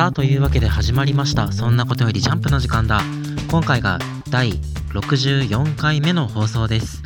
[0.00, 1.52] さあというわけで始まりました。
[1.52, 3.02] そんなことよりジャンプの時間だ。
[3.50, 3.98] 今回が
[4.30, 4.52] 第
[4.94, 7.02] 64回目の放送です。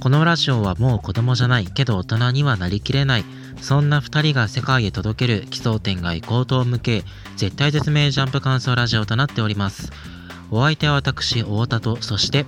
[0.00, 3.24] このラジオはもう子供じゃないけど大人にはなりきれない。
[3.60, 7.02] そんな2人が世界へ届ける奇想天外高等無形
[7.36, 9.90] 絶対絶命ジャンプ感想ラジオとなっております。
[10.52, 12.46] お相手は私太田とそして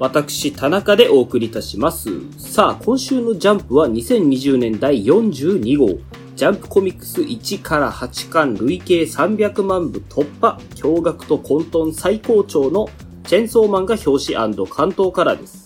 [0.00, 2.10] 私、田中でお送りいたします。
[2.38, 6.13] さあ、今週のジャンプは2020年第42号。
[6.36, 10.58] ジャンプコミックス1から8巻累計300万部突破。
[10.74, 12.88] 驚愕と混沌最高潮の
[13.24, 15.64] チェンソーマンが表紙関東からです。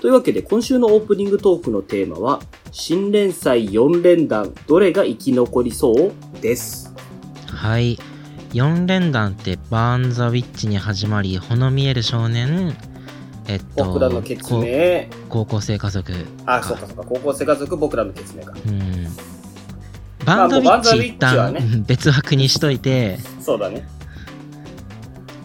[0.00, 2.40] というわけで今週のオープニングトークのテーマは、
[2.70, 6.94] 新連載4連弾、どれが生き残りそうです。
[7.48, 7.98] はい
[8.52, 12.74] 4連弾ってバーン・ザ・ウィッチに始まりほの見える少年？
[13.46, 15.10] えっと僕らの決命。
[15.28, 16.12] こ高校生家族
[16.46, 17.04] あ、そうかそうか。
[17.04, 18.54] 高校生家族、僕らの決命か。
[18.66, 19.29] うん
[20.24, 21.54] バンドウィッチ一旦
[21.86, 23.86] 別枠にしといてそうだね。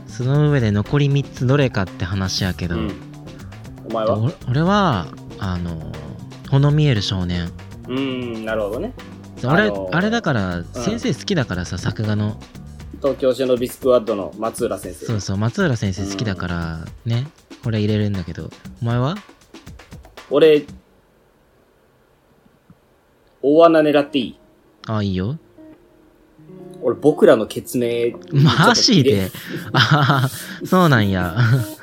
[0.08, 2.92] その上で残り3つどれかって話やけど、うん。
[3.90, 4.18] お前は？
[4.18, 5.08] お俺は
[5.40, 5.92] あの
[6.50, 7.52] ほの見える少年
[7.88, 8.94] うーん、なるほどね。
[9.44, 12.38] 俺、あのーあれだから先生好きだからさ、作画の
[13.02, 15.06] 東京シノビスクワッドの松浦先生。
[15.06, 17.28] そうそう松浦先生好きだからね
[17.64, 18.50] これ入れるんだけど
[18.82, 19.16] お前は？
[20.32, 20.66] 俺、
[23.42, 24.40] 大穴狙っていい？
[24.88, 25.38] あいいよ。
[26.82, 29.32] 俺、僕らの決命、マジで？
[29.74, 30.30] ああ
[30.66, 31.36] そうなんや。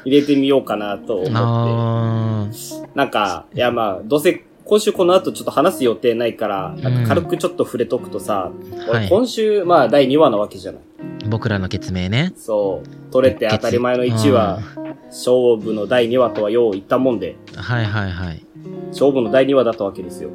[0.04, 2.88] 入れてみようかなと思っあて。
[2.94, 8.52] なんか、いやまあ、どうせ今週この後ちょっと話す予定ないから、なんか軽くちょっと触れとくとさ、
[8.88, 9.08] 俺はい。
[9.08, 10.80] 今週、まあ第2話なわけじゃない。
[11.24, 12.32] ー僕らの決命ね。
[12.36, 14.60] そう、取れて当たり前の1話、
[15.08, 18.44] 勝負の第2話とはよう言ったもんで、はいはいはい。
[18.90, 20.30] 勝負の第2話だったわけですよ。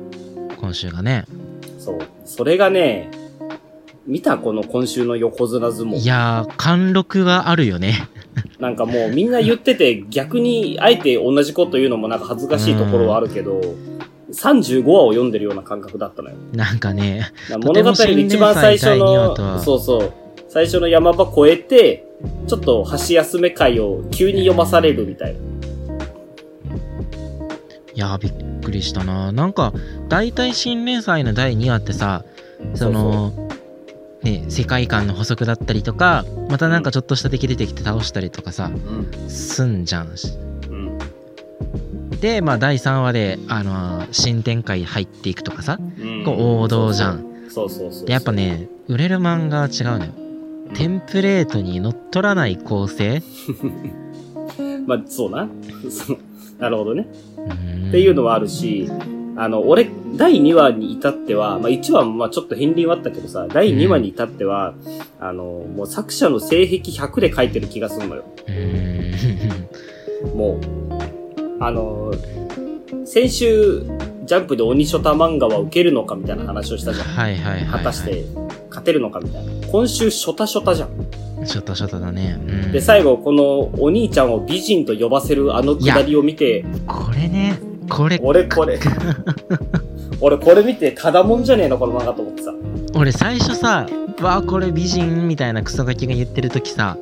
[0.60, 1.26] 今週がね
[1.88, 2.00] そう。
[2.26, 3.10] それがね、
[4.06, 6.06] 見たこの今週の横綱相撲い。
[6.06, 8.10] やー貫禄があるよね
[8.60, 13.62] なんかもうみんな言ってて逆にあえて同じこと言うのもなんか恥ずかしいところはあるけど、
[14.32, 16.36] 35話を読んでるような感覚だったのよ。
[16.52, 20.14] なんかねな物語の一番最初の、そうそう、
[20.50, 22.06] 最初の山場越えて、
[22.48, 25.40] ちょっと箸休め会を急に読まされるみたいな。
[27.94, 29.32] いやーびっくりしたな。
[29.32, 29.74] なんか
[30.10, 32.24] 大体新連載の第2話ってさ
[32.76, 33.32] その
[34.24, 38.78] ね世界観の補足だったりとかまたなんかちょっとした敵出てきて倒したりとかさう
[39.26, 39.30] ん。
[39.30, 40.10] すんじゃん
[40.70, 40.98] うん。
[42.20, 46.24] でまあ第3話であのー新展開入っていくとかさうん。
[46.26, 47.26] こう王道じゃん。
[47.50, 50.12] そうそうそうやっぱね売れる漫画は違うのよ。
[50.76, 53.24] テンプレートにのっとらない構成？
[54.86, 55.48] まあ、そうな。
[56.60, 57.08] なるほどね。
[57.08, 58.90] っっていうのはあるし、
[59.38, 64.74] あの、俺、第2話に至っては、まあ1話もまあちょっと片鱗はあったけどさ、第2話に至っては、
[65.20, 68.26] あの、もう作者の性癖100で書いてる気がするのよ。
[68.48, 72.12] うーんもう、あの、
[73.06, 73.84] 先週、
[74.26, 77.08] ジャンプで鬼ショタ漫画は受けるのかみたいな話をしたじゃん。
[77.08, 78.26] はいはいはい、はい、果たして、
[78.70, 79.68] 勝てるのかみたいな。
[79.68, 80.90] 今週、ショタショタじゃん。
[81.46, 87.60] ちょっとちょっとだね、うん、で、最後、このお兄ちゃんを美人と呼ばせるあのくだりを見て、これね。
[87.90, 88.80] これ俺これ、
[90.20, 92.54] 俺これ見てただもんじゃねえの、この漫画と思ってさ。
[92.96, 93.86] 俺最初さ
[94.22, 96.98] 「わあこれ美人」みたいなクソガキが言ってる時さ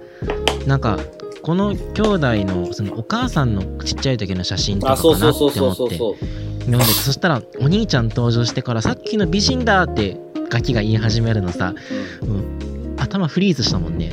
[0.65, 0.99] なんか
[1.41, 5.77] この兄弟のそのお母さんのちっちゃい時の写真とかあ、そうかなそうって思って。
[5.77, 6.45] そうそうそうそう。
[6.65, 10.17] 読んでてそしたらお兄ちゃん登場してからさっきの美人だって
[10.49, 11.75] ガキが言い始めるのさ、
[12.23, 14.11] うん、頭フリーズしたもんね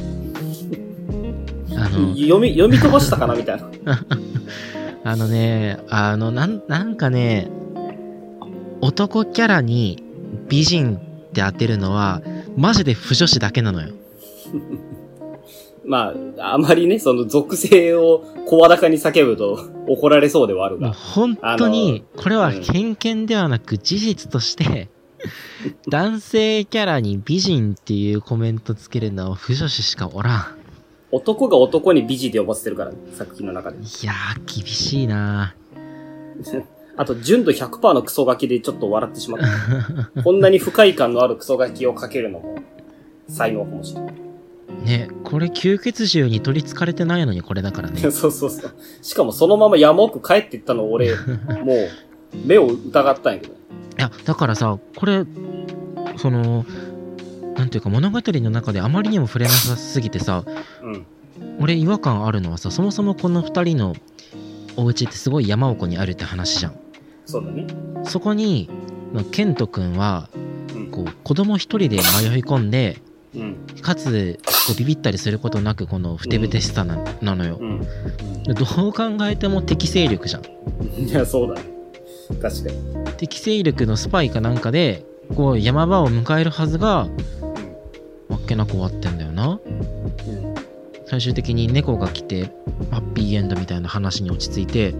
[1.84, 3.70] あの読み、読み飛ばしたかなみたいな。
[5.04, 7.50] あのねあのなんなんかね
[8.80, 10.00] 男キャラに
[10.48, 10.98] 美人っ
[11.32, 12.22] て当てるのは
[12.56, 13.92] マジで不女子だけなのよ
[15.84, 20.92] まあ、あまりね、その属性を声高に叫ぶと怒られそうではあるが。
[20.92, 24.88] 本当にこれは偏見ではなく事実として
[25.90, 30.61] 男性キャラに美人っていうコメントつけるのは不女子しかおらん
[31.12, 33.76] 男が男に美人で呼ばせてるから、ね、作品の中で。
[33.76, 35.54] いやー厳しいな
[36.96, 39.40] あと、純度100%のクソガキでちょっと笑ってしまっ
[40.14, 40.20] た。
[40.22, 42.56] こんなに不快感のあるクソガキをかけるのも、
[43.28, 44.14] 才能かもしれない。
[44.84, 48.72] ねこれ吸血獣に取りつかれてないのにこれだからね そうそうそう。
[49.00, 51.88] しかもそのまま山奥帰っていったの俺、もう、
[52.44, 53.52] 目を疑ったんやけど。
[53.52, 53.56] い
[53.98, 55.24] やだからさこれ
[56.16, 56.64] その
[57.56, 60.44] なんていうか物語の中であまりにも触れなさすぎてさ
[60.82, 61.06] うん。
[61.60, 63.94] 俺違和感あるのはさそもそもこの2人の
[64.76, 66.74] お家ってすごい山奥にあるって話じゃん
[67.26, 67.66] そうだね。
[68.04, 68.68] そこに
[69.12, 70.28] まあケント君は
[70.74, 70.90] うん。
[70.90, 72.02] こう子供一人で迷い
[72.42, 72.98] 込んで
[73.34, 73.56] うん。
[73.80, 77.80] かつこうビビったりすることなくこのふてぶてしさな,、なのようん。
[78.54, 80.42] どう考えても敵勢力じゃん
[80.98, 81.08] うん。
[81.08, 81.68] いや、そうだね。
[82.40, 83.12] 確かに。
[83.16, 85.04] 敵勢力のスパイかなんかで
[85.36, 87.08] こう山場を迎えるはずが
[87.40, 87.41] あ
[88.42, 90.54] っけなく終わってんだよなうん。
[91.06, 92.44] 最終的に猫が来て
[92.90, 94.94] ハッピーエンドみたいな話に落ち着いてう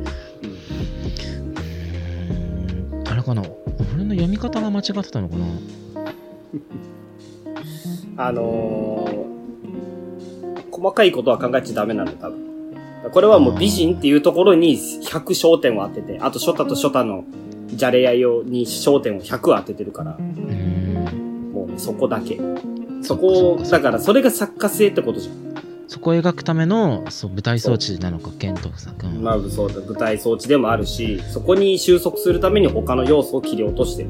[1.55, 3.43] ーんあれかな
[3.95, 5.47] 俺の読み方が間違ってたのかな
[8.29, 9.23] あのー
[10.83, 12.43] 細かいことは考えちゃダメなの、多分。
[13.13, 17.25] これはもう美人っていうところに100焦点を当てて、あとショタとショタの
[17.69, 22.41] じゃれ合いをに焦点を100当ててるから、もうね、そこだけ。
[23.03, 25.53] そこだからそれが作家性ってことじゃん。
[25.89, 34.09] そこを描くためのそう舞台装置なのかケントさんまあ、そうだ、舞台装置でもあるし、そこに収束するために他の要素を切り落としてる。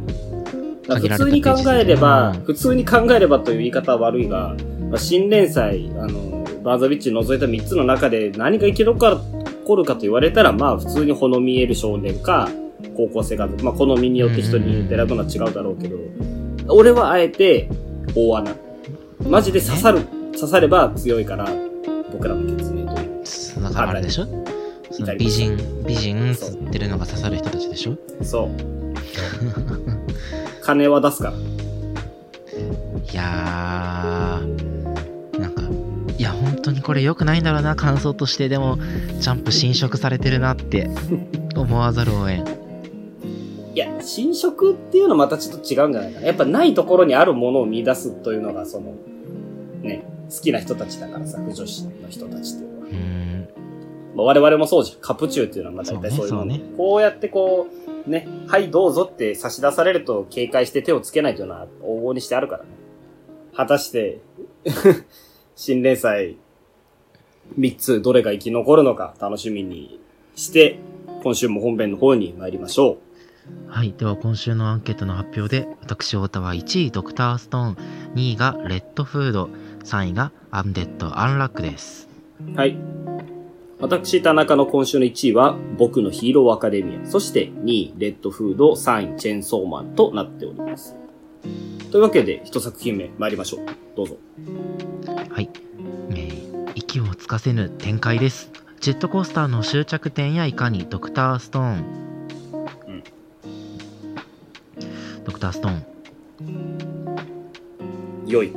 [0.86, 4.54] だから普通に考えれば、うん普通に考えればという言い方は悪いが、
[4.90, 9.10] まあ、新連載、あの、バーザビッチ除いた3つの中で何が生き残
[9.76, 12.48] るかと言われたら、まあ普通にほの見える少年か、
[12.96, 15.96] 高校生か、まあ好みによって人に選ぶのは違うだろうけど、
[16.68, 17.68] 俺はあえて
[18.14, 18.54] 大穴。
[19.28, 20.00] マジで刺さる、
[20.34, 21.48] 刺されば強いから、
[22.12, 23.62] 僕らの決明という。
[23.62, 24.26] だからあれでしょ？
[24.90, 27.96] その美人美人つってるのが刺さる人たちでしょ？
[28.22, 28.50] そう。
[30.62, 31.34] 金は出すから。
[31.34, 35.62] いやーなんか
[36.16, 38.78] いや本当にこれ良くないんだろうな感想としてでも
[39.18, 40.90] ジャンプ侵食されてるなって
[41.56, 42.62] 思わざるを得ん
[43.74, 46.26] いや、侵食っていうのはまたちょっと違うんじゃないかな。
[46.26, 48.92] やっぱないところにあるものを見出すというのが、その、
[49.82, 52.86] ね、好きな人たちだからさ、不女子の人たちっていうのは。
[52.86, 53.22] うーん
[54.14, 55.00] まあ、我々もそうじゃん。
[55.00, 56.54] カプチューっていうのはまあ大体そういうもの。
[56.54, 57.66] そうねこうやってこ
[58.06, 62.70] う、ね、はいどうぞって差し出されると警戒して手をつけないというのは往々にしてあるからね。
[63.54, 64.20] 果たして、
[65.56, 66.36] 新連載
[67.58, 70.00] 3つどれが生き残るのか楽しみに
[70.36, 70.78] して、
[71.22, 72.98] 今週も本編の方に参りましょ
[73.68, 73.92] はい。
[73.92, 77.76] では今週のアンケートの発表で、私、太田は1位、ドクターストーン、
[78.14, 79.50] 2位がレッドフード、
[79.84, 82.08] 3位がアンデッド・アンラックです。
[82.40, 82.56] う。
[82.56, 82.76] はい。
[83.80, 87.06] 私、田中の今週の1位は、僕のヒーローアカデミア。
[87.06, 90.94] そして2位、レッドフード、3位、チェーンソーマンとなっております。
[91.90, 93.66] というわけで、一作品目参りましょう。
[93.96, 94.16] どうぞ。
[95.28, 95.50] はい。
[96.10, 96.42] えー
[96.74, 98.50] 息をつかせぬ展開です。
[98.80, 102.26] ジェットコースターの終着点やいかに、ドクターストーン。
[102.88, 103.02] うん
[105.24, 105.84] ドクターストーン。
[108.26, 108.52] 良い。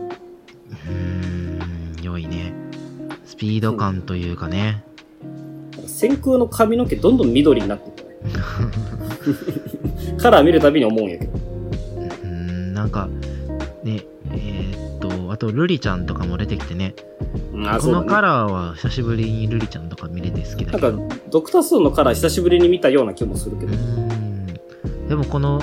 [3.35, 4.81] スピード感というかね。
[5.87, 8.15] 先空の髪の毛どんどん緑になっていくね。
[10.17, 11.33] カラー見るたびに思うんやけど。
[11.33, 13.09] うーん、なんか、
[13.83, 16.95] ね、えーっと、あと、ルリちゃんとかも出てきてね。
[17.51, 18.05] うんあ、この。
[18.05, 21.07] カラーは久しぶりにルリちゃんとか見れて好きだなんけど。
[21.09, 23.75] か、ドクターストーンのカラー久しぶりに見たような気もするけうど。
[25.09, 25.61] でもこの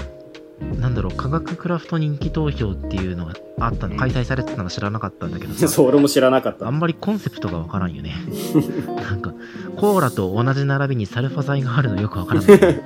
[0.82, 6.66] なんだろう科学クラフト人気投票っていうのがあったの開催されてたの知らなかったんだけどさ そう、俺も知らなかった。
[6.66, 8.12] あんまりコンセプトがわからんよね
[9.08, 9.32] なんか
[9.76, 12.58] コーラと同じ並びにサルファ剤があるのよくわからない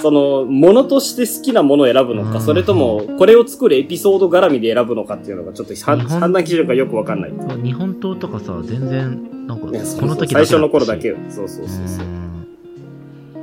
[0.00, 7.32] その、ものとして好きなものを選ぶのか、うんそれとも、これを作るエピソード絡みで選ぶのかっていうのが、ちょっと判断基準がよくわかんない。
[7.64, 11.16] 日本刀とかさ全然なんかこの時最初の頃だうけよ。
[11.30, 12.06] そうそうそうそう。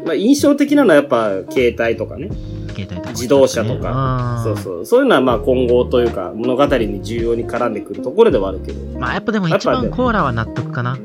[0.05, 2.29] まあ、印象的なのはやっぱ、携帯とかね。
[2.71, 4.85] 携帯とか自動車とかそううそう。
[4.85, 8.99] そういうのはまあ、今後というか、物語に重要に絡んでくるところではあるけど。
[8.99, 10.97] まあやっぱでも一やっぱね番コーラは納得かな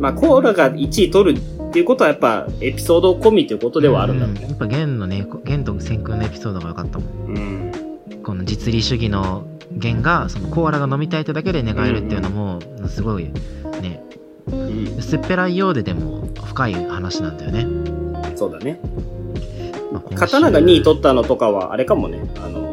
[0.00, 4.40] まあ、コーラが1位取るっていうことはやっぱ、エピソード込みということではあるんだろうね。
[4.44, 7.72] うやっぱ弦のね弦と先空のエピソードが良かったもんうん。
[8.22, 14.02] この実利主義の弦がそのコーラが飲みたいとだけで願えるっていうのもすごいね
[14.46, 14.96] うん。
[14.98, 17.66] 薄っぺらいようででも深い話なんだよね、
[18.34, 18.80] そうだね。
[19.92, 22.20] まあ刀が2位取ったのとかは、あれかもね。
[22.42, 22.72] あの、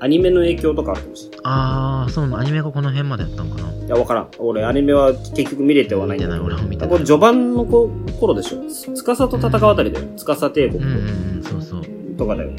[0.00, 1.40] アニメの影響とかあるかもしれない。
[1.44, 4.28] ああそうなのアニメがこの辺までやったのかないや、わからん。
[4.38, 6.42] 俺、アニメは結局見れてはないんだけど。
[6.42, 8.94] 見てない俺も見てないこれ序盤のこ頃でしょ？
[8.94, 10.06] つかさと戦うあたりだよ。
[10.16, 10.96] つかさ帝国うんうん
[11.36, 11.82] うんそうそう
[12.16, 12.50] とかだよ。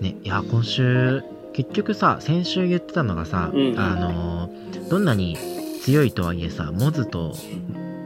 [0.00, 1.22] ねいや今週
[1.52, 4.50] 結局さ先週言ってたのがさ、うんあのー
[4.88, 5.36] どんなに
[5.82, 7.32] 強いとはいえさモズと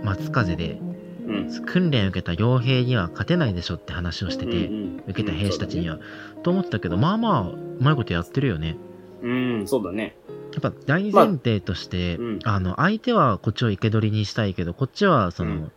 [0.02, 0.78] 松風で
[1.26, 1.64] うん。
[1.66, 5.99] 訓練を受けた傭兵には勝てないでしょって話をしてて、うん受けた兵士たちには、
[6.43, 8.76] と思ったけどまあまあうまいことやってるよね
[9.23, 10.16] うん、そうだね。
[10.52, 15.73] やっぱ大前提として、まあうんあの相手はこっちを生け捕りにしたいけどこっちはその、うん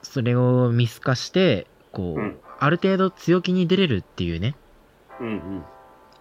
[0.00, 4.56] それを見透かしてこう、うんある程度強気に出れるっていうね
[5.20, 5.64] うんうん。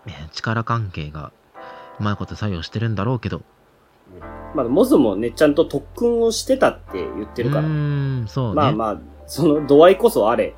[0.07, 1.31] えー力関係が
[1.99, 3.41] うまいこと作用してるんだろうけど。
[4.55, 7.61] まあ、モズもね、ちゃんと特訓をしてたって言ってるから。
[7.63, 8.55] うーん、そうね。
[8.55, 8.97] まあまあ、
[9.27, 10.55] その度合いこそあれ。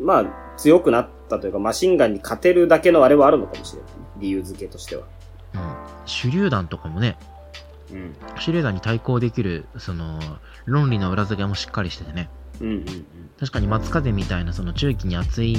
[0.00, 0.24] まあ、
[0.56, 3.90] 強くなったというか、マシンガンに勝てるだけのあれはあるのかもしれない。
[4.18, 5.02] 理由付けとしては。
[5.54, 5.60] うん。
[6.06, 7.16] 手榴弾とかもね、
[7.92, 8.14] うん。
[8.44, 10.18] 手榴弾に対抗できる、その、
[10.66, 12.28] 論理の裏付けもしっかりしててね。
[12.60, 12.84] うんうんうん。
[13.38, 15.56] 確かに松風みたいなその中期に熱い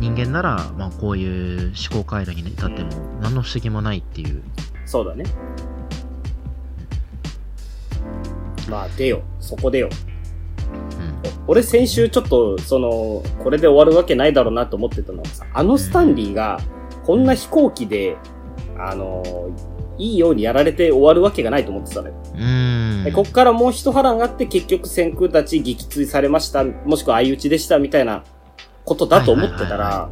[0.00, 4.42] 人間なら、まあこういう思考回路に至っても何の不思議もないっていう。
[4.88, 5.24] そうだね。
[8.70, 9.20] まあ、出よ。
[9.38, 9.90] そこでよ。
[10.72, 11.22] うん。
[11.46, 16.58] 俺先週ちょっと、その、これで終わるわけないだろうなと思ってたのがさ、あのスタンリーが、
[17.04, 18.16] こんな飛行機で、
[18.78, 19.50] あの、
[19.98, 22.14] いいようにやられて終わるわけがないと思ってたのよ。
[23.04, 28.24] でこっからもう一波乱があって結局先空たち撃墜されました、もしくは相打ちでしたみたいな
[28.84, 30.08] ことだと思ってたら、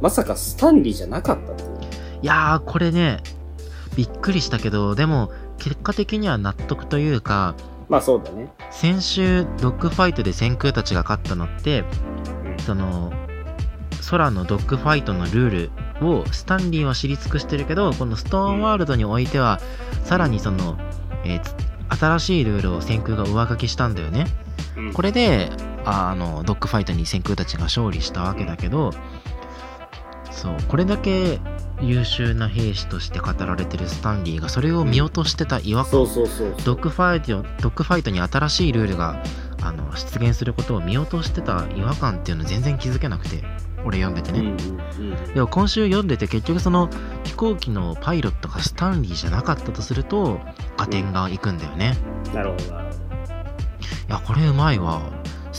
[0.00, 1.70] まさかスタンリーじゃなかったっていう。
[2.22, 3.18] いやー、これね、
[3.96, 7.54] びっくりしたけど、でも、結果的には納得というか、
[7.88, 8.50] まあそうだね。
[8.70, 11.84] 先週、ドッグファイトで先空たちが勝ったのって、
[12.64, 13.12] その、
[14.10, 15.70] 空のドッグファイトのルー
[16.00, 19.60] ルをスタンリーは知り尽くしてるけど、このストーンワールドにおいては、
[20.04, 20.78] さらにその、
[21.24, 21.54] えーつ
[22.00, 24.26] 新しいルールを千空が上書きしたんだよね。
[24.76, 25.50] うんこれで、
[25.84, 28.92] ああの、ドッグファイトに千空たちが勝利したわけだけど、
[30.32, 31.38] そう、これだけ
[31.80, 39.22] 優秀な兵士として語られてるスタンリーがそれを見落としてた違和感、そうそうそうドッグファイト、ドッグファイトに新しいルールが
[39.62, 43.44] あの出現することを見落としてた違和感っていうの全然気づけなくて、
[43.84, 44.40] 俺読んでてね。
[44.40, 45.34] うんうんうん。
[45.34, 46.88] でも今週読んでて結局その
[47.24, 50.40] 飛行機のパイロットがスタンリーじゃなかったとすると、
[50.76, 51.96] 加点がいくんだよね。
[52.32, 53.02] なるほど、なるほど。
[54.08, 55.02] いや、これうまいわ。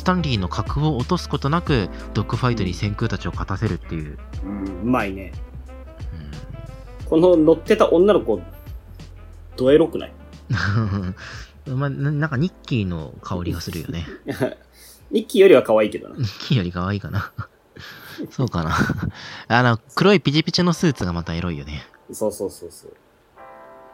[0.03, 4.17] スタンリーの格を落とすことなく、ドッグファイトに先空たちを勝たせるっていう。
[4.43, 5.31] うん、うまいね。
[7.05, 8.41] うこの乗ってた女の子、
[9.55, 10.11] ドエロくない？
[10.11, 10.13] ん
[11.79, 14.05] まあ、ななんかニッキーの香りがするよね。
[15.09, 16.17] ニッキーよりは可愛いけどな。
[16.17, 17.31] ニッキーより可愛いかな。
[18.29, 18.75] そうかな。
[19.47, 21.81] あの、黒いピチピチのスーツがまたエロいよね。
[22.11, 22.93] そうそうそうそう。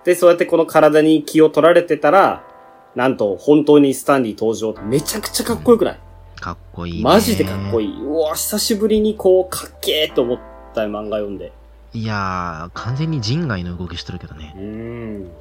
[0.03, 2.48] で、そうやってこの体に気を取られてたら、
[2.95, 4.73] なんと本当にスタンリー登場。
[4.83, 5.99] めちゃくちゃかっこよくない、
[6.39, 7.03] かっこいい、ね。
[7.03, 8.01] マジでかっこいいい。
[8.01, 10.39] うわ、久しぶりにこう、かっけーと思っ
[10.73, 11.53] た漫画読んで。
[11.93, 11.99] い。
[12.01, 14.59] いやー、完全に人外の動きしてるけどねう。
[14.59, 15.31] ーん。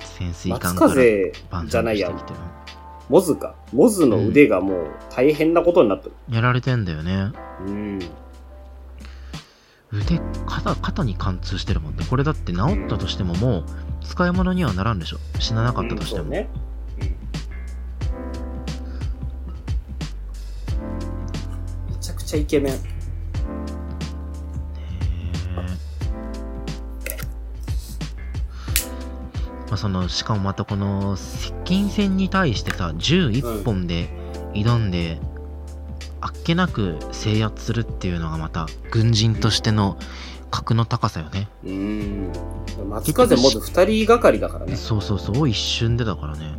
[0.00, 1.32] 潜水艦松から風
[1.66, 2.10] じゃないや
[3.08, 3.54] モズか？
[3.72, 6.12] モズの腕がもう大変なことになってる。
[6.30, 7.32] やられてんだよね。
[7.66, 7.98] うん。
[9.92, 12.06] 腕、肩、肩に貫通してるもんね。
[12.08, 13.64] これだって治ったとしてももう、
[14.04, 15.18] 使い物にはならんでしょ。
[15.38, 16.24] 死ななかったとしても。
[16.24, 16.48] うんそうね。
[22.32, 22.74] ちゃイケメン。
[29.68, 34.10] まあ、そのしかもまたこの接近戦に対してさ銃1本で
[34.52, 35.18] 挑んで、
[36.20, 39.98] あっけなく制圧するっていうのがまた軍人としての
[40.50, 42.32] 格の高さよねうん。
[42.88, 44.76] 松風モズ二人がかりだからね。
[44.76, 46.54] そうそうそう一瞬でだからね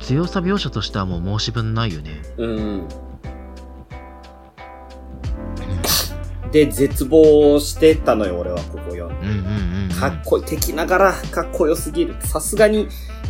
[0.00, 2.88] 強さ描写としてはもう申し分ないよねうん。
[6.52, 9.26] で、絶望してたのよ、俺は、ここ読んで。
[9.26, 12.16] うんうんうん、うん、かっこいい、敵ながらかっこよすぎる。
[12.20, 12.88] さすがに、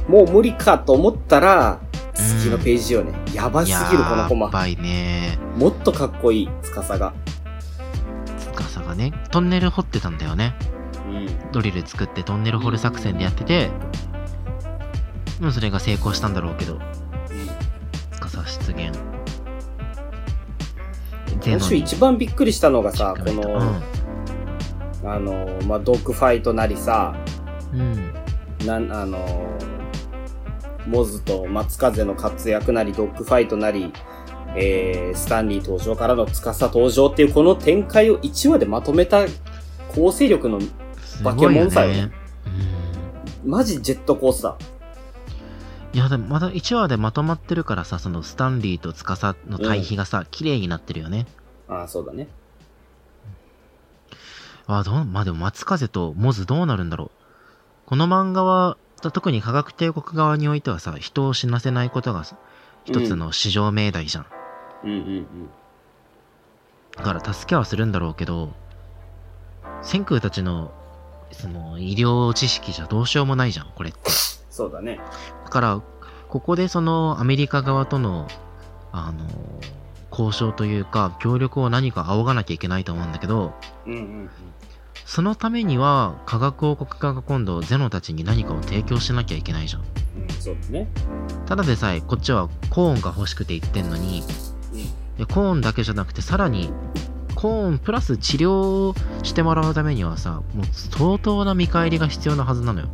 [0.08, 1.80] もう無理かと思ったら、
[2.14, 3.12] 次のページよね。
[3.32, 4.46] やばすぎる、このコマ。
[4.46, 7.12] やばいねもっとかっこいい、司が。
[8.54, 10.54] 司がねトンネル掘ってたんだよね
[11.06, 11.52] うん。
[11.52, 13.70] ドリル作ってトンネル掘る作戦でやってて、
[15.40, 16.78] もうそれが成功したんだろうけど、
[18.20, 19.17] 司出現。
[21.44, 23.58] 今週一番びっくりしたのがさ、こうんの、
[25.04, 27.16] あの、まあ、ドッグファイトなりさ、
[27.72, 28.12] うん。
[28.66, 29.48] なん、あの、
[30.86, 33.92] モズと松風の活躍なり、ドッグファイトなり、
[34.56, 39.26] えー、スタンリー登場からの司登場っていうこの展開を1話でまとめた
[39.94, 42.12] 構成力の、すバケモンさよねね。
[43.44, 43.50] うん。
[43.50, 44.77] マジジェットコースター。
[45.92, 51.26] いや、でもまだ1話でまとまってるからさ、そのスタンリーと司の対比がさ、綺麗になってるよね。
[51.68, 52.28] ああ、そうだね。
[54.66, 57.10] あどう、まあでも松風とモズどうなるんだろう。
[57.86, 62.36] この漫画は、特に科学帝国側においてはさ、人を死なせないことがさ
[62.84, 64.26] 一つの至上命題じゃん。
[64.84, 65.26] うんうん
[66.96, 68.52] だから助けはするんだろうけど、
[69.82, 70.72] 千空たちの、
[71.30, 73.98] その、医療知識じゃどうしようもないじゃん、これって。
[74.58, 74.98] そうだね。
[75.44, 75.82] だから、
[76.28, 78.26] ここでその、アメリカ側との、
[78.90, 79.24] あの、
[80.10, 83.54] 交渉というか、協力を何か仰がなきゃいけないと思うんだけど、
[83.86, 84.30] うんうん
[85.04, 89.84] そのためには科学王国側が今度ゼノたちに何かを提供しなきゃいけないじゃんう
[90.26, 90.86] ん、そうだね。
[91.46, 94.22] ただでさえこっちはコーンが欲しくて言ってんのに
[95.18, 95.26] うん。
[95.26, 96.70] コーンだけじゃなくてさらに
[97.36, 102.88] コーンプラス治療してもらうためにはさもう相当な見返りが必要なはずなのよ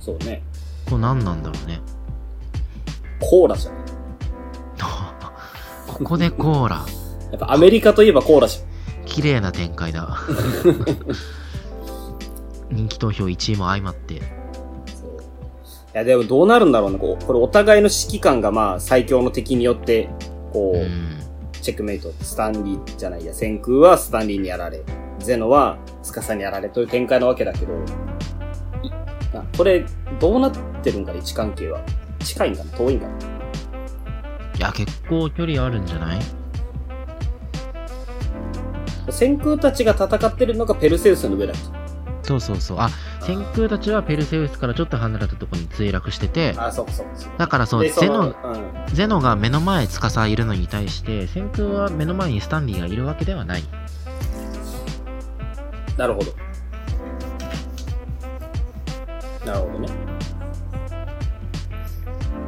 [0.00, 0.44] そうね。
[0.86, 1.80] これ何なんだろうね
[3.20, 3.74] コーラじゃん。
[5.86, 6.84] ここでコーラ
[7.32, 8.66] やっぱアメリカといえばコーラじゃん。
[9.06, 10.18] 綺麗な展開だ
[12.70, 14.20] 人気投票1位も相まって
[14.86, 15.10] そう。
[15.20, 15.22] い
[15.94, 16.98] や、でもどうなるんだろうね。
[16.98, 20.10] こう、これお互いの指揮官がまあ最強の敵によって、
[20.52, 21.16] こう、うん
[21.66, 24.84] チェックメイト、スタンリーじゃないや、先空はスタンリーにやられ、
[25.18, 27.72] ゼノはスカサにやられという展開なわけだけど、
[29.34, 29.84] いあこれ、
[30.20, 30.52] どうなっ
[30.82, 31.80] てるんかな、位置関係は。
[32.20, 33.12] 近いんかな遠いんかな
[34.56, 36.20] いや結構距離あるんじゃない？
[39.10, 41.62] 先空たちが戦ってるのがペルセウスの上だっけ？
[42.26, 42.90] そうそうそうあ
[43.20, 47.06] 先空たちはペルセウスからちょっと離れたところに墜落しててあ、そうかそう。
[47.38, 48.34] だからそうでゼノうん。
[48.94, 53.62] ゼノが目の前司いるのに対して先空は目の前にスタンリーがいるわけではない
[55.96, 56.26] なるほど。
[59.46, 59.88] なるほどね。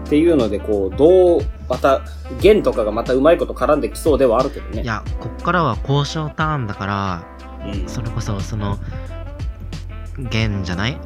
[0.04, 2.00] っていうので、こう、どう、また、
[2.40, 4.82] 弦とかがまたうまいこと絡んできそうではあるけどね。
[4.82, 7.24] いやこっからは交渉ターンだから
[7.66, 8.78] うん、それこそその
[10.18, 11.00] 弦じゃない？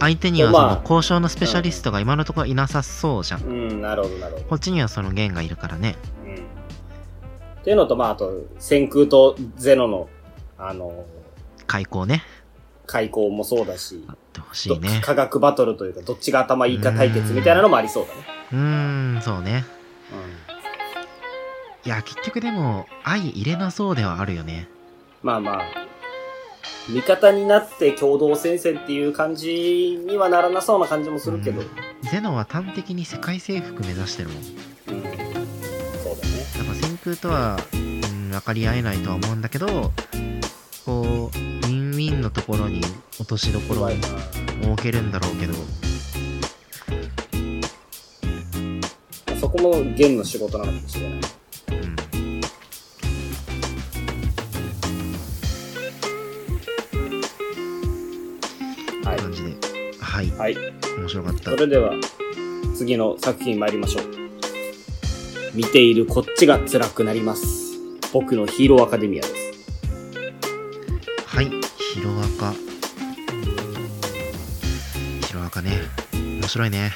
[0.00, 4.44] 相手にはそまあの交渉のスペシャリストが今のところいなさそうじゃんうん、なるほど、なるほど。
[4.46, 6.34] こっちにはその弦がいるからねうん。
[6.34, 10.08] っていうのと、まあ、あと、先空とゼノの、
[10.58, 11.04] あの、
[11.66, 12.22] 開口ね
[12.86, 14.04] 開口もそうだし、
[14.52, 15.00] しいね。
[15.02, 18.20] 科学バトルというか、どっちが頭いいか対決みたいなのもありそうだね。
[18.52, 19.64] うーんそうね。
[21.84, 24.68] いや結局でも愛入れなそうではあるよね。
[25.22, 25.62] まあまあ、
[26.90, 31.68] 味方になって共同戦線っていう感じにはならなそうな感じもするけど、ううん。
[31.68, 32.10] ん。
[32.10, 34.42] ゼノは端的に世界征服目指してるもん。
[34.44, 34.52] そう
[34.92, 35.12] だね。
[36.56, 39.92] やっぱ先空とは、うん、分かり合えないとは思うんだけど
[40.84, 41.66] こう
[42.02, 42.80] ウィンウィンのところに
[43.20, 44.02] 落としどころを設
[44.82, 45.54] けるんだろうけど
[49.38, 51.20] そこも弦の仕事なのかもしれない。
[51.70, 52.40] うん
[59.04, 59.18] はい。
[59.18, 59.56] 感じで
[60.00, 60.56] はいはい。
[60.98, 61.92] 面白かったそれでは、
[62.74, 64.04] 次の作品参りましょう。
[65.54, 67.78] 見ているこっちが辛くなります。
[68.12, 69.41] 僕のヒーローアカデミアです。
[76.52, 76.92] 白いね。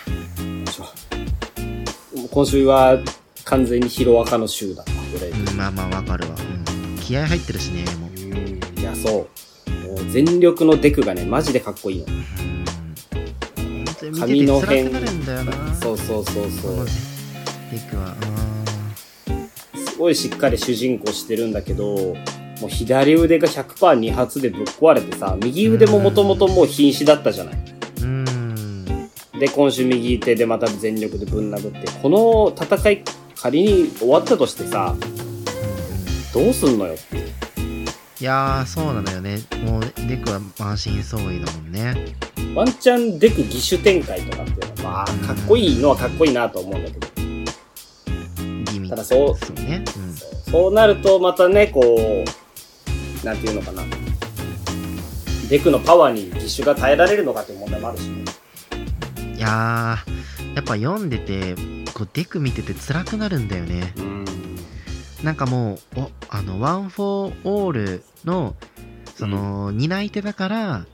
[2.30, 2.98] 今週は
[3.46, 5.28] 完全にヒロアカの週だな、これ。
[5.28, 8.10] うんまあまあわかるわ、うん、気合入ってるしねもう。
[8.10, 8.78] うん。
[8.78, 9.26] いや、そ
[9.66, 9.70] う。
[9.88, 12.06] もう全力のデクがね、マジでかっこいいの。
[14.18, 14.90] 髪の辺。
[14.90, 15.74] 辛くなるんだよな。
[15.76, 16.86] そうそうそうそう。
[17.72, 18.14] デクは。
[19.90, 22.14] すごいしっかり主人公してるんだけど、
[22.60, 27.75] もう左腕が100%二発でぶっ壊れてさ、右腕ももともともう瀕死だったじゃない。
[29.36, 33.02] うんうんで、今週右手でまた全力でぶん殴って、この戦い
[33.36, 34.96] 仮に終わったとしてさ、
[36.32, 37.26] どうすんのよっていう。
[38.18, 39.38] いやーそうなのよね。
[39.66, 42.14] もうデクは満身創痍だもんね。
[42.54, 47.06] ワンチャンデク義手展開とかっていうのは、まあ、かっこいいのはかっこいいなと思うんだけど、
[48.88, 49.84] ただそうそうね
[50.50, 52.24] そうなるとまたね、こ
[53.22, 53.82] う、なんていうのかな。
[55.50, 58.08] デクのパワーに義手が耐えられるのかっていう問題もあるし
[59.36, 61.54] いやーやっぱ読んでて
[61.92, 63.92] こうデク見てて辛くなるんだよね。
[63.96, 64.24] うん。
[65.22, 68.54] なんかもうおあのワン・フォー・オールの
[69.14, 70.86] その、担い手だから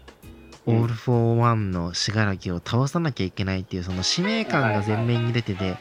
[0.64, 5.76] オール・フォー・ワンの死柄木を倒さなきゃいけないっていうその使命感が前面に出てて、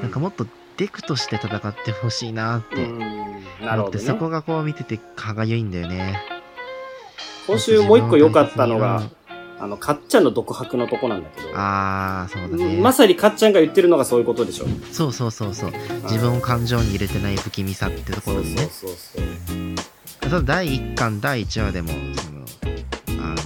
[0.00, 0.46] なんかもっと
[0.76, 4.30] デクとして戦ってほしいなって思って、そこね。
[4.30, 6.16] がこう見てて歯がゆいんだよね。
[7.46, 9.02] 今週もう一個良かったのが、
[9.60, 14.66] あの、かっちゃんの独白のとこなんだけど、あーそうだね、まさにかっちゃんが言ってるのがそういうことでしょ。
[14.90, 15.72] そうそうそうそう
[16.04, 20.30] 自分を感情に入れてない不気味さってところでねそうそうそう。
[20.30, 21.96] その第1巻第1話でもそ
[23.16, 23.36] のあの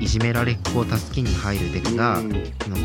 [0.00, 2.32] いじめられっ子を助けに入るデクが、うん。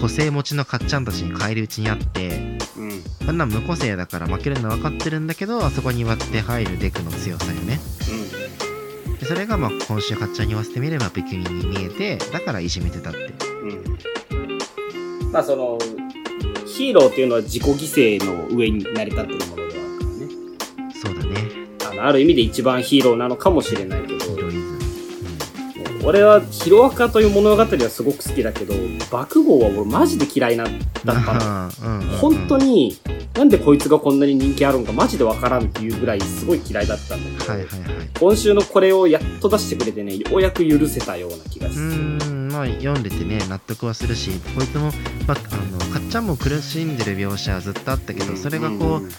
[0.01, 3.03] 個性持ちのかっちゃんたちに返り討ちにあってうん。
[3.29, 7.79] あんなん無個性だから負けるの分かってるんだけどあそこに割って入るデクの強さよね
[9.23, 13.19] でそれがまあ今週かっちゃんに言わせてみれば不気味に見えてだからいじめてたって
[13.61, 13.69] うん。
[13.69, 15.31] うん。
[15.31, 15.79] まあその、
[16.67, 20.93] ヒーローっていうのは自己犠牲の上に成り立ってるものではあるからね。
[21.01, 21.37] そうだね
[21.89, 28.73] あの、ある意味で一番ヒーローなのかもしれないけど、ヒーローイ俺はヒロアカという物語はすごく好きだけど、
[29.09, 31.69] 爆豪は俺マジで嫌いな、だったの。
[31.87, 32.97] うんうんうん本当に、
[33.33, 41.91] なんでこいつがこんなに人気あるんかマジでわからんっていうぐらいすごい嫌いだったんだけど、はいはいはい今週のこれをやっと出してくれてね、ようやく許せたような気がすうる。
[41.91, 44.91] ーんまあ読んでてね納得はするしこいつも、
[45.27, 49.09] まあ、あのかっちゃんも苦しんでる描写はずっとあったけどそれがこう、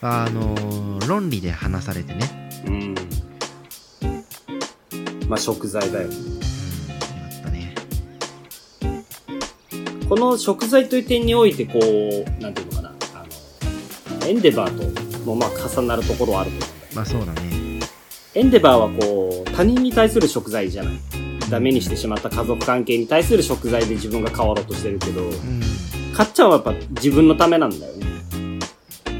[0.00, 2.72] あの論理で話されてねうん。
[2.72, 2.94] うん。
[5.28, 6.08] まあ食材だよ。
[6.08, 7.74] うんだったね
[10.08, 11.82] この食材という点において、こう、
[12.40, 12.73] なんていうの、
[14.26, 17.54] エンデバーともまあ重なるところはあると思うまあそうだね
[18.34, 20.94] エンデバーはこう、他人に対する食材じゃない。
[21.50, 25.60] ダメにしてしまった家族関係に対する食材で自分が変わろうとしてるけど、うん
[26.12, 28.06] かっちゃんはやっぱ自分のためなんだよね。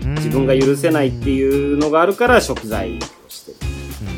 [0.04, 3.58] うん自分が許せないってういうのがあるから食材をしてる。
[3.68, 4.10] んう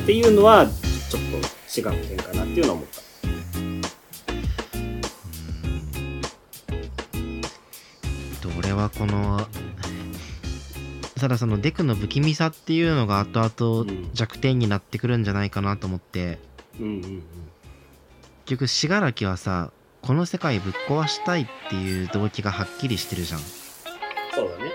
[0.00, 3.00] んっていうのは、ちょっと違う点かなっていうのは思った。
[8.42, 9.46] と俺はこの
[11.18, 16.38] ただそのデクの不気味さっていうのが後々うん弱点になってくるんじゃないかなと思って
[16.78, 17.22] うんうんうん。
[18.44, 19.70] 結局信楽はさ
[20.02, 24.72] この世界ぶっ壊したいっていう動機がはっきりしてるじゃんそうだね。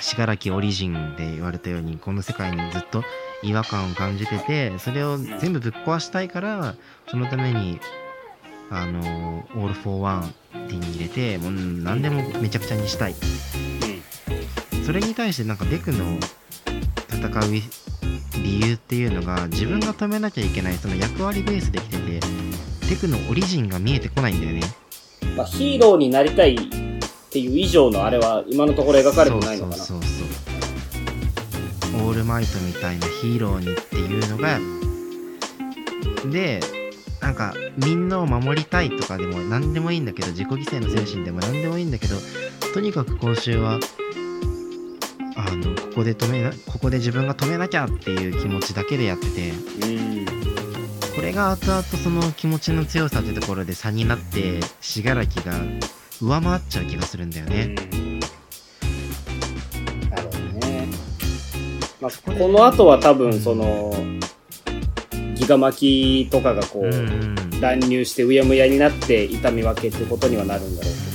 [0.00, 3.02] 信楽オリジンで言われたようにこの世界にずっと
[3.42, 6.76] 違和感を感じててそれを全部ぶっ壊したいから
[7.08, 7.80] そのために
[8.70, 10.34] あのオール・フォー・ワン
[10.68, 13.14] 手に入れてもう何でもめちゃくちゃにしたい
[14.88, 16.18] それに対してなんかデクの
[17.10, 17.52] 戦う
[18.42, 22.20] 理由っていうのが自分が止めなきゃいけないその役割ベースできてて
[22.88, 24.62] デクのオリジンが見えてこないんだよね
[25.24, 25.36] うん。
[25.36, 26.58] まあヒーローになりたいっ
[27.30, 29.76] ていう以上のあれは今のところ描かれてないのかな。
[29.76, 30.08] そうそう
[31.90, 34.58] そうオールマイトみたいなヒーローにっていうのが
[36.32, 36.60] で
[37.20, 42.16] なんかみんなを守りたいとかでも何でもいいんだけど自己犠牲の精神でも何でもいいんだけど
[42.72, 43.78] とにかく今週は
[45.50, 50.26] あのここで止めなここで自分が止めなきゃっていう気持ちだけでやっててうん。
[51.16, 55.60] これが後々その気持ちの強さってところで差になって信楽が
[56.20, 57.74] 上回っちゃう気がするんだよね。
[57.92, 58.08] うん
[60.10, 60.88] なるほどね。
[62.00, 63.94] まあ、この後は多分その、
[65.34, 71.07] ギガマキとかがこう、乱入してうやむやになって痛み分けってことにはなるんだろうけど、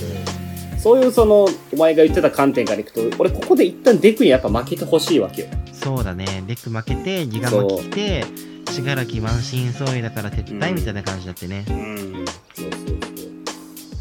[0.83, 5.47] そういうその、お前が言ってた観点からいくと、俺ここで一旦デクにやっぱ負けてほしいわけよ。
[5.71, 6.43] そうだね。
[6.45, 8.25] デク負けて、ギガマキ来て、
[8.69, 11.63] 死柄木満身創痍だから撤退みたいな感じだってね。
[11.69, 12.25] うん。
[12.53, 12.71] そうそう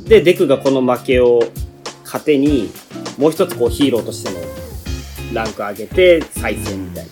[0.00, 0.08] そう。
[0.08, 1.38] で、デクがこの負けを
[2.02, 2.72] 糧に、
[3.16, 4.40] もう一つこうヒーローとしての
[5.32, 7.06] ランク上げて再戦みたい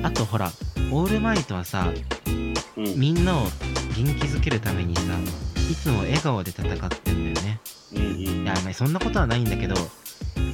[0.00, 0.08] な。
[0.08, 0.50] あとほら、
[0.90, 1.92] オールマイトはさ、
[2.26, 2.54] うん。
[2.96, 5.02] みんなを元気づけるためにさ、
[5.70, 7.60] いつも笑顔で戦ってんだよね。
[7.94, 9.74] うんうんいや、まあそんなことはないんだけど、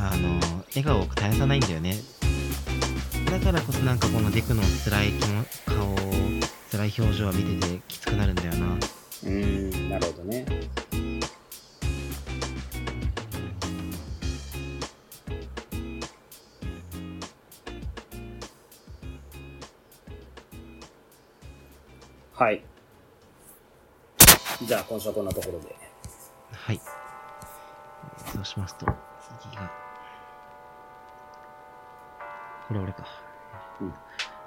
[0.01, 1.97] あの、笑顔を絶やさないんだよね。
[3.31, 5.95] だからこそなんかこのデクの辛い気も顔、
[6.71, 8.79] 辛い表情は見ててきつくなるんだよな。
[9.25, 10.47] うん、なるほどね。
[22.35, 22.63] はい。
[24.65, 25.88] じゃあ、今週はこんなところで。
[28.39, 28.43] はい。
[28.43, 28.87] そうしますと、
[29.41, 29.71] 次が、
[32.69, 33.05] これ俺か。
[33.81, 33.95] うん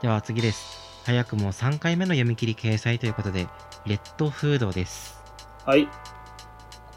[0.02, 0.80] では次です。
[1.06, 3.48] 早くも3回目の読み切り掲載ということで、
[3.86, 5.22] レッドフードです。
[5.64, 5.88] はい。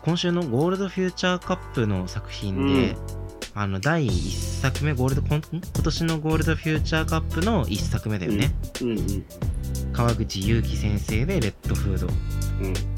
[0.01, 2.97] 今週のゴールドフューチャーカップの作品で、
[3.55, 8.55] あの、第1作目、ゴールド、こんん今年のゴールドフューチャーカップの1作目だよね。
[8.81, 9.27] うんうん。
[9.93, 12.07] 川口祐希先生でレッドフード。
[12.07, 12.11] う
[12.69, 12.94] ん。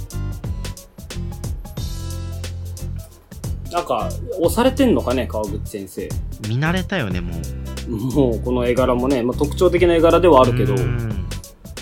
[3.77, 4.09] なんか、
[4.41, 6.09] 押されてんのかね、川口先生。
[6.49, 7.35] 見慣れたよね、も
[7.89, 7.91] う。
[7.91, 11.27] もう、この絵柄もね、まあ、特徴的な絵柄ではあるけど、うん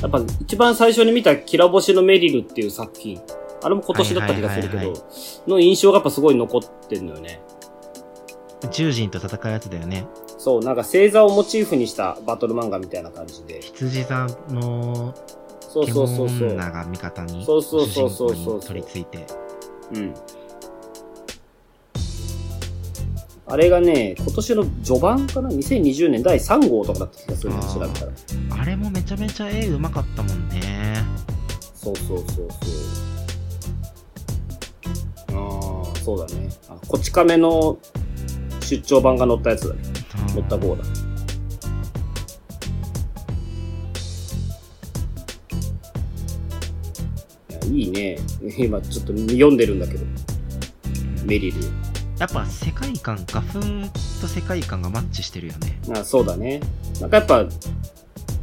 [0.02, 3.22] やっぱ一番最初に見たキラ星のメリルっていう作品、
[3.62, 4.94] あれも今年だった気がするけはいはい
[5.46, 7.40] ど、の印象がやっぱすごい残ってんのよね。
[8.64, 10.04] 宇宙人と戦うやつだよね。
[10.36, 13.62] そう、なんか星座をモチーフにしたバトル漫画みたいな感じで。
[13.62, 15.14] 羊座の
[15.60, 16.48] そうそうそうそう。
[16.50, 19.24] 女が味方にそうそうそうそうそう取り付いて
[19.94, 20.14] うん。
[23.46, 28.62] あれがね、今年の序盤かな ?2020 年第3号とかだった気がするんですあー調べたら。
[28.62, 31.04] あれもめちゃめちゃ絵うまかったもんね
[31.74, 32.48] そうそうそうそう。
[35.36, 36.48] ああ、そうだね。
[36.70, 37.78] あ、こち亀の
[38.60, 39.82] 出張版が載ったやつだね。
[40.28, 40.82] 載った号だ。
[47.70, 48.16] いいね。
[48.56, 50.06] 今ちょっと読んでるんだけど。
[51.26, 51.58] メリル。
[52.18, 53.60] やっぱ世界観、画風
[54.20, 55.80] と世界観がマッチしてるよね。
[55.92, 56.60] あそうだね。
[57.00, 57.44] なんかやっぱ、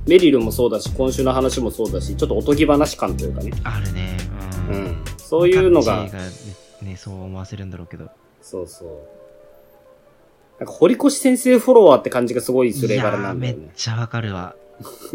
[0.07, 3.51] メリルもそうだし、今週の話もそうだし、ちょっとおとぎ話感というかね。
[3.63, 4.17] あるね。
[4.69, 4.83] ううん。
[4.87, 5.03] ん。
[5.17, 6.11] そういうのがね
[6.81, 8.09] ね、そう思わせるんだろうけど。
[8.41, 8.87] そうそう。
[10.59, 13.71] なんか堀越先生フォロワーって感じがすごいする絵いや柄ーめっなんだよね。
[13.75, 14.55] ちゃわかるわ。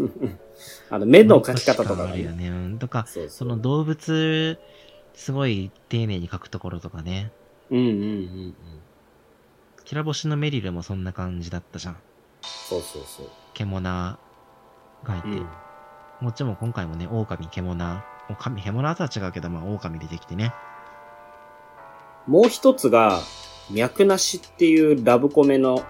[0.89, 2.11] あの、目の描き方とかがね。
[2.13, 2.49] あるよね。
[2.49, 2.79] うん。
[2.79, 4.57] とか、その動物、
[5.13, 7.31] すごい丁寧に描くところとかね。
[7.71, 8.01] うんうんうんう
[8.49, 8.55] ん。
[9.85, 11.97] キラ星のメリルもそんな感じだったじゃん。
[12.41, 13.29] そうそうそう。
[13.53, 14.17] 獣が
[15.17, 15.27] いて。
[15.27, 15.47] うん。
[16.21, 20.53] もちろん今回もね、狼、獣、狼、獣とは違うけど、まあ、狼出てきてね。
[22.25, 23.21] もう一つが、
[23.69, 25.85] 脈なしっていうラブコメの、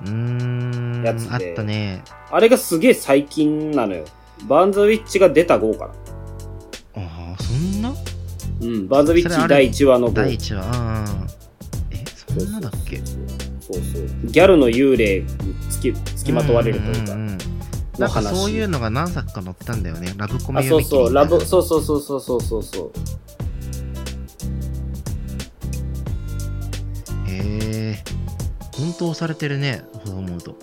[0.00, 2.04] うーん、やつであったね。
[2.30, 4.04] あれがすげえ最近なのよ。
[4.46, 5.94] バーンズウィッチが出た号かな。
[8.60, 10.12] うん、バズウィッチ第1話の号。
[10.14, 11.26] 第一話、ああ。
[11.90, 12.04] え、
[12.38, 12.98] そんなだっけ？
[12.98, 13.04] そ
[13.72, 13.82] うそう。
[14.24, 15.26] ギャルの幽霊に
[15.70, 17.14] つき、つきまとわれるというか。
[17.14, 17.38] んんん
[17.98, 20.14] なんかそういうのが何作か載ったんだよね。
[20.16, 21.40] ラブコメあ、そうそう、ラブ、う。
[21.40, 22.90] そうそうそうそうそうそうそう。
[27.28, 28.04] へえ。
[28.74, 30.56] 本当押されてるね、そう思うと。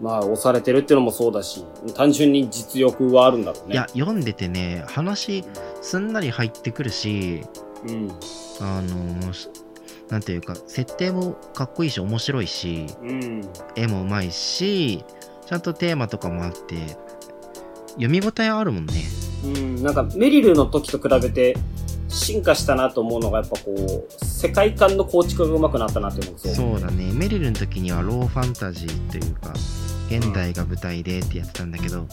[0.00, 3.74] まあ、押されてるっていうのもそうだし、単純に実力はあるんだろうね。
[3.74, 5.44] いや、読んでてね、話
[5.82, 7.42] すんなり入ってくるし、
[7.86, 8.10] うん。
[8.60, 9.50] あのし
[10.08, 13.42] なんていうか、設定もかっこいいし、面白いし、うん。
[13.76, 15.04] 絵もうまいし、
[15.46, 16.76] ちゃんとテーマとかもあって、
[17.94, 19.04] 読み応えあるもんね。
[19.44, 19.82] うん。
[19.82, 21.56] なんか、メリルの時と比べて、
[22.08, 26.54] 進化したなと思うのが、やっぱこう、世界観の構築が上手くなったなっていうのがそう。
[26.54, 27.10] そうだね。
[27.12, 29.54] メリルの時にはローファンタジーというか、
[30.08, 32.06] 現代が舞台でってやってたんだけど、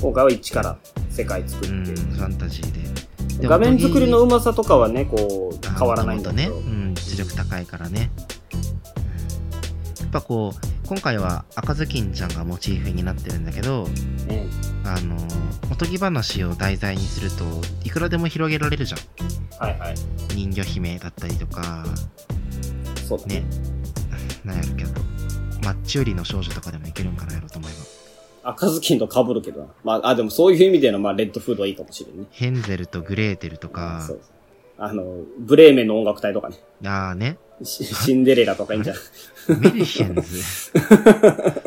[0.00, 0.78] 今回は一から
[1.10, 1.92] 世界作うん、って。
[1.92, 3.40] ファンタジーで。
[3.42, 6.54] で画面作りのうまさとかはね、こう、変わらないんだけど。
[6.54, 6.58] ね。
[6.58, 8.10] うん、実力高いからね。
[10.00, 14.88] やっぱこう、今回は赤ずきんちゃんがモチーフになってるんだけど、うん。
[14.88, 15.16] あの、
[15.70, 17.44] おとぎ話を題材にすると、
[17.84, 19.00] いくらでも広げられるじゃん。
[19.62, 19.94] はいはい。
[20.34, 21.84] 人魚姫だったりとか、
[23.06, 23.44] そうだねね。
[24.44, 25.00] なんやろけど、
[25.62, 27.89] マッチ売りの少女とかでもいけるんかなやろと思えば。
[28.42, 29.66] 赤ずきんと被るけどな。
[29.84, 32.26] まあ、あ、でもそういう意味での、まあ、レッドフードはいいかもしれんね。
[32.30, 34.20] ヘンゼルとグレーテルとかそ、う。
[34.78, 35.04] あの、
[35.38, 36.56] ブレーメンの音楽隊とかね。
[36.86, 39.02] ああね、シシンデレラとかいいんじゃない？
[39.60, 40.42] メルヘンズ。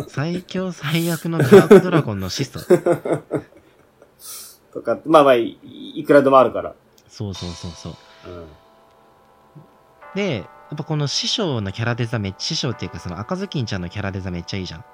[0.08, 2.60] 最強最悪のダークドラゴンの始祖。
[4.74, 6.74] とか、まあまあい、いくらでもあるから。
[7.08, 7.94] そうそうそうそう。
[8.28, 8.48] うん。
[10.16, 14.86] で、やっぱこの師匠のキャラデザめっちゃ、師匠っていうかその赤ずきんちゃんのキャラデザめっちゃいいじゃん。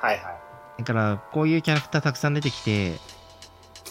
[0.00, 0.43] はいはい。
[0.78, 2.94] だから、こういうキャラクターたくさん出てきて、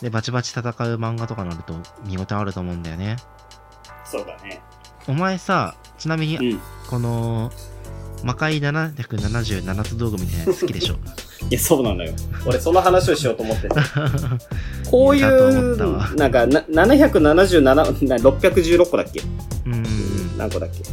[0.01, 3.15] で、バチバチ戦う漫画とかになると見応えあると思うんだよね。
[4.05, 4.61] そうだね。
[5.07, 6.45] お前さ、ちなみに、うん。
[6.51, 7.51] いこの、
[8.23, 10.95] 魔界777つ道具みたいなやつ好きでしょ？
[11.49, 12.13] や、そうなのよ。
[12.45, 13.75] 俺その話をしようと思ってて。
[14.89, 19.21] こういうわ、なんか、な777、な616個だっけ？
[19.65, 20.37] うん。
[20.37, 20.83] 何個だっけ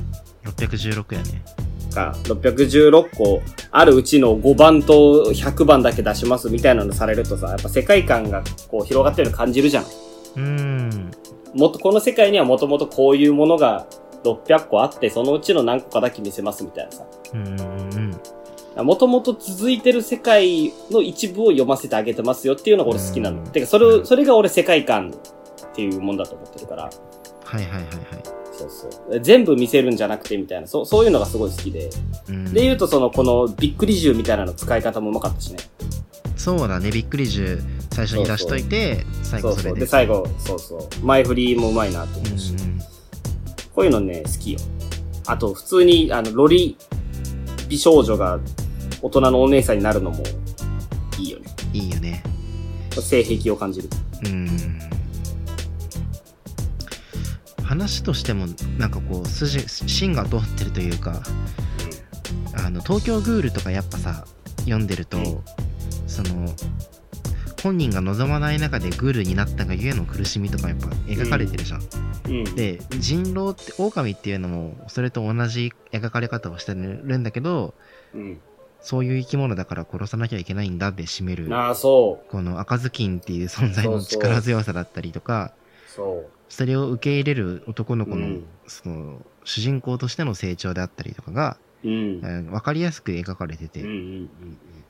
[0.66, 1.42] ？616やね。
[1.90, 9.85] か、616個あるうちの5番と100番だけ出しますみたいなのされるとさ、やっぱ世界観がこう広がってるの感じるじゃん。
[9.85, 11.11] うーん。
[11.55, 13.87] もっとこの世界にはもともとこういうものが
[14.24, 17.05] 600個あって、そのうちの何個かだけ見せますみたいなさ。
[17.35, 18.20] うん。
[18.76, 23.38] もともと続いてる世界の一部を読ませてあげてますよっていうのが俺好きなの。
[23.38, 26.85] うんてか、それを、それが俺世界観っていうもんだと思ってるから。
[26.85, 28.39] はいはいはいはい。
[28.68, 29.20] そうそう。
[29.20, 31.90] 全部見せるんじゃなくてみたいな、そう、そういうのがすごい好きで。
[32.29, 35.59] うん、で言うとその、このびっくり銃みたいなの使い方もうまかったしね。
[36.37, 37.61] そうだね、びっくり銃
[37.92, 39.42] 最初に出しといて、最。
[39.42, 39.81] 後それで。
[39.81, 41.05] で、最後、そうそう。
[41.05, 42.55] 前振りもうまいなって思うし。
[42.55, 42.81] うん
[43.75, 44.59] こういうのね、好きよ。
[45.27, 46.77] あと、普通に、あの、ロリ
[47.68, 48.40] 美少女が
[49.01, 50.23] 大人のお姉さんになるのも
[51.18, 51.55] いいよね。
[51.73, 52.23] うん、いいよね。
[53.01, 53.88] 性癖を感じる。
[54.27, 54.81] うん。
[57.71, 58.47] 話としても、
[58.79, 61.23] なんかこう、筋、芯が通ってるというか、
[62.57, 64.25] あの、東京グールとかやっぱさ、
[64.63, 65.25] 読んでると、うん
[66.09, 66.53] その、
[67.63, 71.83] 本人が望まない中でグールになったがゆえの苦しみとかやっぱ描かれてるじゃん。
[72.27, 72.57] うん。
[72.57, 77.75] で、人狼って、狼っていうのも、それと同じ描かれ方をしてるんだけど、
[78.13, 78.41] うん。
[78.81, 81.49] そういう生き物だから殺さなきゃいけないんだって締める、
[82.31, 85.53] この赤ずきんっていう存在のそうそう力強さだったりとか、
[86.37, 86.39] う。
[86.51, 88.09] そそれを受け入れる男のう。
[88.09, 88.45] 子の、うん。
[88.67, 92.21] その、主人公としての成長であったりとかが、うん。
[92.23, 94.29] えーわかりやすく描かれてて、うんうんうん。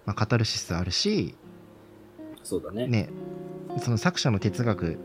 [0.07, 1.37] まあ、カタルシスあるし、
[2.43, 2.89] そうだね。
[2.89, 3.11] ね、
[3.79, 4.99] その作者の哲学、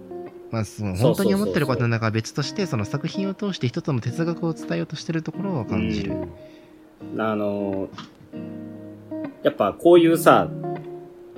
[0.50, 6.14] まあ、その本当に思ってることの中は別として、その作品を通して一つの哲学を伝えようとしてるところを感じる。
[6.14, 6.30] うん
[7.18, 7.90] あの、
[9.44, 10.50] やっぱこういうさ、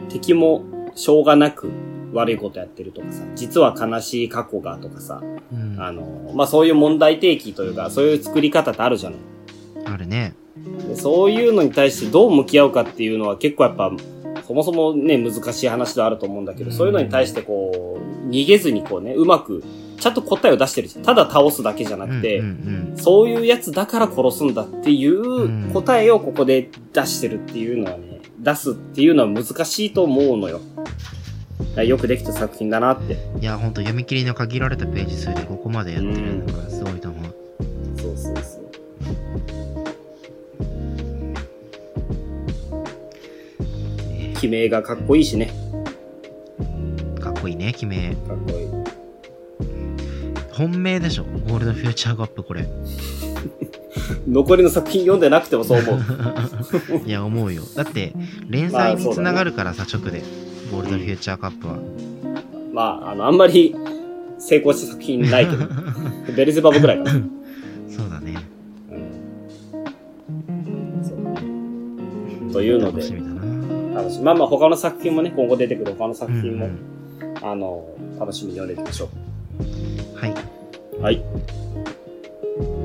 [0.08, 0.64] 敵も
[0.96, 1.70] しょうがなく
[2.18, 9.20] 悪いことやってるとかさ、実は悲しい過去がとかさ、うん、あの、まあ、そういう問題提起というか、そういう作り方ってあるじゃない。
[9.86, 10.34] あるね。
[10.88, 13.92] でそういうのに対してどう向き合うかっていうのは結構やっぱ、
[14.48, 19.64] そもそもね、難しい話ではあると思うんだけど、うんそういうのに対してこう、逃げずにこうね、うまく、
[20.00, 22.42] ちゃんと答えを出してるし、ただ倒すだけじゃなくて、
[22.96, 30.62] そういうやつだから殺すんだっていう答えをここで出してるっていうのはね、出すっていうのは難しいと思うのよ。
[31.84, 33.14] よくできた作品だなって。
[33.36, 37.36] うん、いや、ほんと読み切りの限られたページ数でここまでやってるのがすごいと思う。
[38.00, 38.64] そうそうそう。
[44.10, 45.52] ね決めがかっこいいしね。
[47.20, 48.16] かっこいいね、決め。
[48.28, 48.68] かっこいい。
[50.52, 52.68] 本命でしょ、ゴールドフューチャーカップこれ。
[54.28, 56.00] 残りの作品読んでなくてもそう思う。
[57.08, 57.64] いや、思うよ。
[57.76, 58.14] だって、
[58.50, 60.24] 連載につながるからさ、直で。
[60.72, 61.78] ゴールドフューチャーカップは。
[62.74, 63.76] まあ、あの、あんまり
[64.38, 65.66] 成功した作品ないけど、
[66.36, 67.12] ベルゼバブぐらいかな。
[67.90, 68.36] そうだね。
[68.92, 69.08] うん
[71.04, 74.02] そうというので楽し、みだな。
[74.02, 74.24] 楽しみ。
[74.26, 76.78] まあまあ他の作品もね、今後出てくる他の作品も、うん
[77.42, 77.88] あの、
[78.20, 79.10] 楽しみに読んでいきましょ
[80.16, 80.34] はい。
[81.00, 81.02] う。
[81.02, 81.24] はい。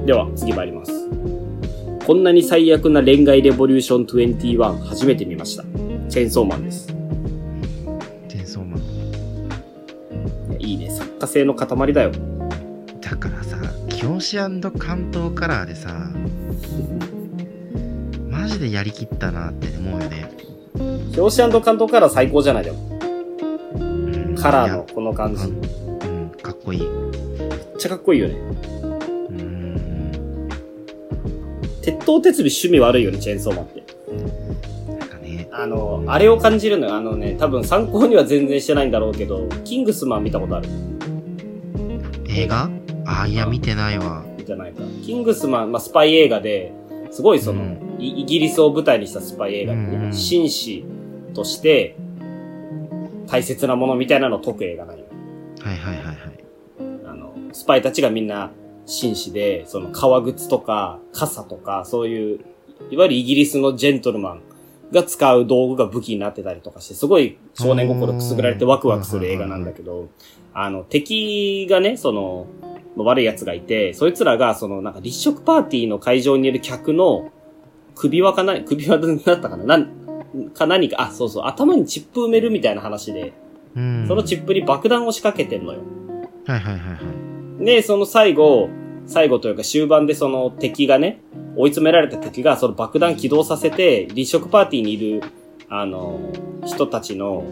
[0.07, 1.09] では、次参ります。
[2.07, 5.63] こんなに最悪な恋愛レボリューション21初めて見ました。
[6.09, 7.02] チェーンソーマンです。
[11.33, 12.13] 性の塊だよ。
[13.01, 13.57] だからさ、
[13.89, 16.11] 教師関東カラーでさ、
[18.29, 20.31] マジでやりきったなって思うよね。
[21.17, 22.79] 表紙関東カラー最高じゃないでも。
[23.77, 25.45] うんカラーのこの感じ。
[25.45, 26.83] うん、かっこいい。
[26.83, 27.13] う
[27.79, 28.35] ちゃかっこいいよね。
[28.35, 30.49] ーん。
[31.81, 33.85] 鉄頭鉄尾趣味悪いよね、チェーンソーマンって。
[34.89, 36.95] なんかね、あの、あれを感じるのよ。
[36.95, 40.69] あのね、多分参考には全然してないんだろうけど、キングスマン見たことある
[42.35, 42.71] 映画？
[43.05, 44.25] あ、いや、見てないわ。
[44.45, 44.83] じゃないか。
[45.05, 46.73] キングスマン、まあ、スパイ映画で、
[47.11, 50.85] すごいその、うんイイギリスを舞台にしたスパイ映画でね、うん紳士
[51.35, 51.97] として、
[53.29, 55.05] 大切なものみたいなのを解く映画なんよ。
[55.61, 56.17] はいはいはいはい。
[57.07, 58.51] あの、スパイたちがみんな
[58.87, 62.41] 紳士で、その革靴とか傘とか、そういう、
[62.91, 64.43] いわゆるイギリスのジェントルマン
[64.93, 70.09] が使う道具が武器になってたりとかして、すごい少年心くすぐられてワクワクする映画なんだけど、
[70.55, 72.47] あの、敵がね、その、
[72.97, 77.31] 悪い奴がいて、そいつらが、その、なんか立食パーティーの会場にいる客の
[77.95, 83.33] 首輪かな、首輪だったかななん、か何か、あ、そうそう、頭にチップ埋めるみたいな話で、
[83.75, 84.05] うん。
[84.07, 85.81] そのチップに爆弾を仕掛けてんのよ。
[86.47, 86.99] はいはいはいは
[87.61, 87.65] い。
[87.65, 88.69] で、その最後、
[89.07, 91.21] 最後というか終盤でその敵がね、
[91.57, 95.23] 追い詰められた敵がその爆弾起動させて、立食パーティーにいる、
[95.69, 96.21] あの、
[96.65, 97.45] 人たちの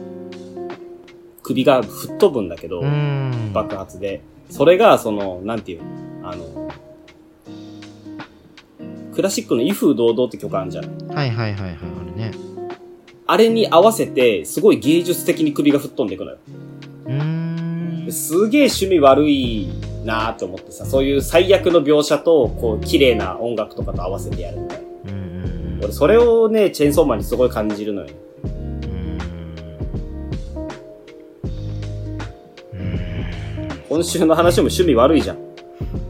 [1.43, 2.83] 首が吹っ飛ぶんだけど。
[3.53, 4.23] 爆発で。
[4.49, 5.83] それが、その、なんていう
[6.23, 6.71] のあの、
[9.15, 10.85] クラシックの威風堂々って曲あるじゃん。
[11.13, 12.33] はいはいはいはい、あるね。
[13.27, 16.39] あれに合わせて、すごい芸術的に首が吹っ飛んでいくのよ。
[17.07, 18.13] うーん。
[18.13, 19.69] すげえ趣味悪い
[20.05, 25.13] なーって思ってさ、そういう最悪の描写と、こう、綺麗な音楽とかと合わせてやるみたいな。
[25.13, 25.81] うんうんうん。
[25.85, 28.09] 俺、それをね、チェーンソーマンにすごい感じるのよ。
[33.89, 35.37] 今週の話も趣味悪いじゃん。
[35.37, 35.41] い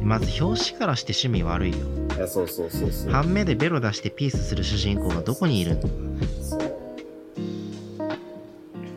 [0.02, 1.78] まず表紙からして趣味悪いよ。
[2.20, 3.12] や、そうそうそうそう。
[3.12, 5.82] 半目でベロ出してピースする主人公がどこにいるの？
[6.42, 6.60] そう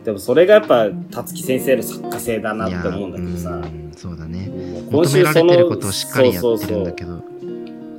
[0.03, 3.61] でもそれがやっぱ、たつき先生の作家性だなって思うんだけどさ
[3.95, 4.51] そうだね。
[4.93, 7.21] 今求められ週そのてることをしっかりやってそうそうそうるんだけど。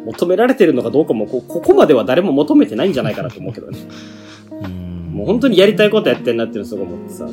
[0.07, 3.79] 求められてるのかどうかもこ、ここまでは誰も求めてないんじゃないかなと思うけどね。
[4.51, 5.11] うん。
[5.13, 7.27] もう本当にやりたいことやってんなっていうのすごい思ってさ。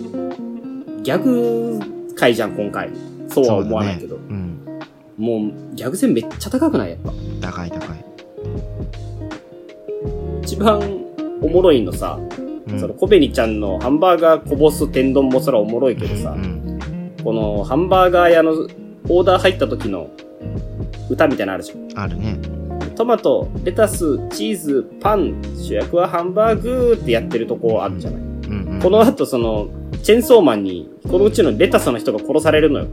[1.04, 1.80] ギャグ
[2.16, 2.90] 回じゃん、今回。
[3.28, 4.18] そうは思わないけど。
[5.18, 6.92] もう、ギャグ線めっちゃ高くない？
[6.92, 7.12] やっぱ。
[7.12, 7.40] うん。
[7.42, 8.06] 高い高い。
[10.44, 10.82] 一番
[11.42, 12.20] おもろいのさ、
[12.68, 16.80] うんそのコベニちゃんのハンバーガーこぼす天丼もそらおもろいけどさ、うん
[17.24, 18.54] このハンバーガー屋の
[19.10, 20.10] オーダー入った時の
[21.10, 22.00] 歌みたいなのあるじゃん。
[22.00, 22.38] あるね。
[22.96, 28.22] トマト、レタス、チーズ、パン、主役はハンバーグってやってるとこあるじゃない。
[28.22, 28.80] うんうん。
[28.82, 29.70] この後その、
[30.04, 32.88] チェーンソーマンに、このうちのレタスの人が殺されるのよ。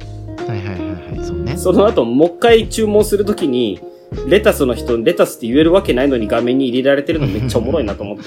[0.46, 1.56] はいはいはいはい、そうね。
[1.56, 3.80] その後、もう一回注文するときに、
[4.26, 8.24] レタスの人、レタスって言えるわけないのに画面に入れられてるのめっちゃおもろいなと思って。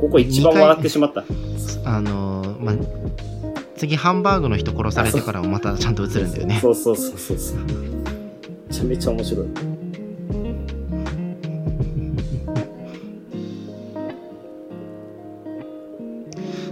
[0.00, 1.24] ここ一番笑ってしまった。
[1.84, 2.74] あのー、まあ、
[3.76, 6.58] 次ハンバーグの人殺されてからもまたちゃんと映るんだよね。
[6.60, 7.58] そうそうそうそうそう。
[7.58, 9.46] めちゃめちゃ面白い。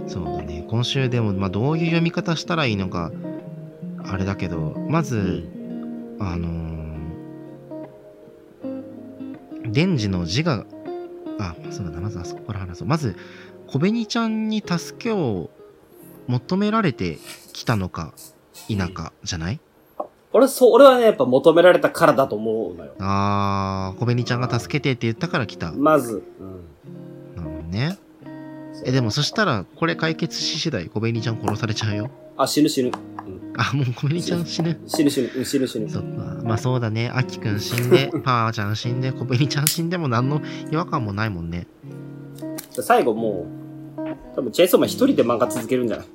[0.07, 0.65] そうだね。
[0.67, 3.11] 今週でも、まあ、どういう読み方したらいいのか
[4.03, 5.47] あれだけどまず、
[6.19, 6.75] あのー
[9.67, 10.65] デンジの自我
[11.37, 12.01] あそうだな。
[12.01, 12.87] まずあそこから話そう。
[12.87, 13.15] まず
[13.67, 15.49] 小紅ちゃんに助けを
[16.27, 17.17] 求められて
[17.53, 18.13] きたのか
[18.67, 19.59] 否かじゃない？
[20.33, 22.93] 俺、そう、俺はね、やっぱ求められたからだと思うのよ。
[22.99, 26.23] あー小紅ちゃんが助けてって言ったから来たなるまず。
[26.39, 27.43] うん。
[27.43, 27.97] ほどね
[28.83, 32.91] えでもそしたらこれ解決し次第小紅ちゃん殺されちゃうよあ、死ぬ死ぬ。
[33.57, 35.31] あもう小紅ちゃん死ぬ死ぬ死ぬ。
[35.37, 35.89] うん死ぬ死ぬ。
[35.89, 36.07] そっか。
[36.43, 37.09] まあそうだね。
[37.15, 41.67] あきくん死んで、 パーちゃん死んで、小紅ちゃん死んでも何の違和感もないもんね。
[42.71, 43.45] 最後も
[44.33, 46.07] う、多分チェーンソーマン一人で漫画続けるんじゃない？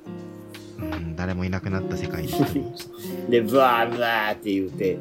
[0.79, 2.73] うん、誰もいなくなった世界で一人。
[3.29, 4.97] で、ブワーブワーって言うて、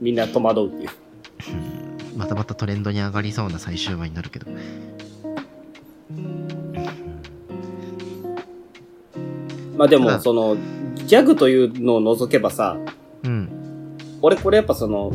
[0.00, 0.90] みんな戸惑うっていう。
[1.50, 1.76] うん
[2.16, 4.46] またまたトレンドに上がりそうな最終話になるけど。
[9.76, 10.56] まあでも、その、
[11.06, 12.78] ギャグというのを除けばさ、
[13.22, 13.50] うん。
[14.22, 15.12] 俺これやっぱその、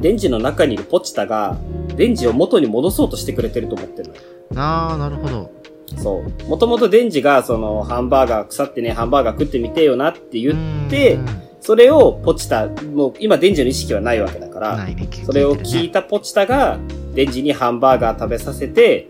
[0.00, 1.56] デンジの中にいるポチタが、
[1.96, 4.20] デンジを元に戻そうとしてくれてると思ってるのよ。
[4.56, 5.50] あー、なるほど。
[5.96, 6.48] そう。
[6.48, 10.52] もともとデンジが、その、ハンバーガー腐ってね、ハンバーガー食ってみてよなって言
[10.86, 11.26] ってう、ん
[11.60, 15.08] それをポチタ、もう今デンジの意識はないわけだから、ないね。
[15.24, 16.02] それを聞いた。
[16.02, 16.78] たポチタが、
[17.14, 19.08] デンジにハンバーガー食べさせて、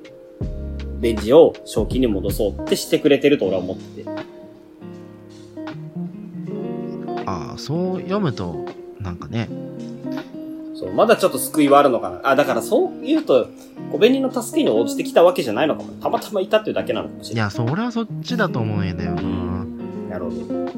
[1.00, 4.10] デンジを正気に戻そうってしてくれてると俺は思ってて。
[7.26, 8.64] あー、そう読むと、
[9.00, 9.50] なんかね。
[10.78, 12.20] そう、まだちょっと救いはあるのかな。
[12.22, 13.48] あ、だからそう言うと、
[13.90, 15.92] 小紅の助けに応じてきたわけじゃないのかも。
[15.94, 17.44] たまたまいたっていうだけなのかもしれない。
[17.44, 19.22] いや、それはそっちだと思うんだよな。
[20.10, 20.36] なるほど。
[20.36, 20.70] や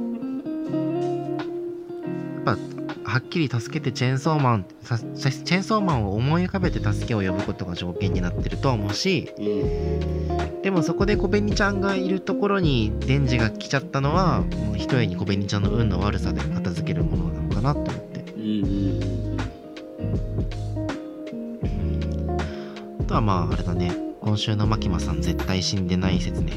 [2.55, 2.57] っ
[3.05, 10.62] ぱ、はっきり助けてチェーンソーマン、さチェーンソーマンを思い浮かべて助けを呼ぶことが条件になってるとは思うし、うん。
[10.62, 18.17] でもそこで小紅ちゃんがいるところにデンジが来ちゃったのはもう一重に小紅ちゃんの運の悪さで片付けるものなのかなと思って
[23.18, 23.92] はまああれだね。
[24.20, 26.52] 今週のマキマさん絶対死んでない説ね。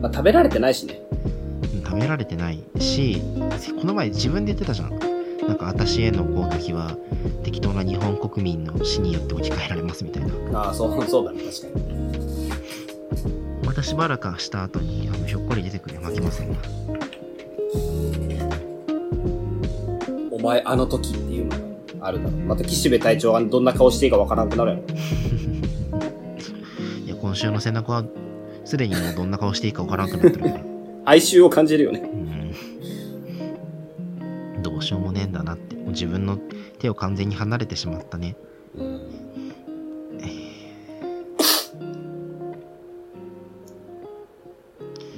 [0.00, 1.00] まあ、食べられてないしね。
[1.74, 2.64] うん食べられてない。
[2.78, 3.20] し
[3.80, 4.98] この前自分で言ってたじゃん。
[5.46, 6.96] なんか私への攻撃は
[7.44, 10.60] 適当な日本国民の死によって置き換えられますみたいな。
[10.60, 12.50] ああ、そう、そうだね、確かに。
[13.64, 16.56] またしばらくした後にあのひょっこり出てくるよマキマさんが。
[20.32, 21.50] お前あの時っていうの。
[21.50, 21.69] が
[22.00, 22.32] あるだろう。
[22.40, 24.82] また岸辺隊長がどんな顔していいかわからなくなるやろ。
[27.06, 28.04] いや今週の背中は
[28.64, 30.60] すでにもうどんな顔していいかわからなくなってるから
[31.04, 32.00] 哀愁を感じるよね。
[32.12, 32.30] うん
[34.62, 36.38] どうしようもねえんだなってもう自分の
[36.78, 38.36] 手を完全に離れてしまったね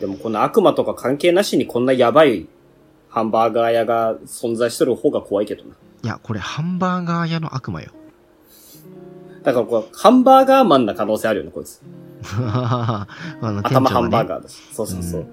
[0.00, 2.48] でもこの悪魔とか関係なしにこんなやばい
[3.08, 5.76] ハンバーガー屋が存在してる方が怖いけどな。
[6.02, 7.92] いやこれハンバーガー屋の悪魔よ
[9.42, 11.82] だからこう、ハンバーガーマンな可能性あるよね、こいつ。
[12.36, 13.06] あ
[13.40, 14.62] の頭ハンバーー、ガーだし。
[14.72, 15.26] そうそうそう。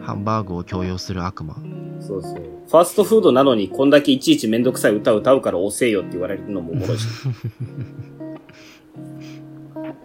[0.00, 1.56] ハンバーグを強要する悪魔
[2.00, 2.34] そうそう。
[2.34, 7.06] ファーストフードなのにこんだけいちいちめんどくさい歌を歌うから遅えよって言われるのもおもろいし。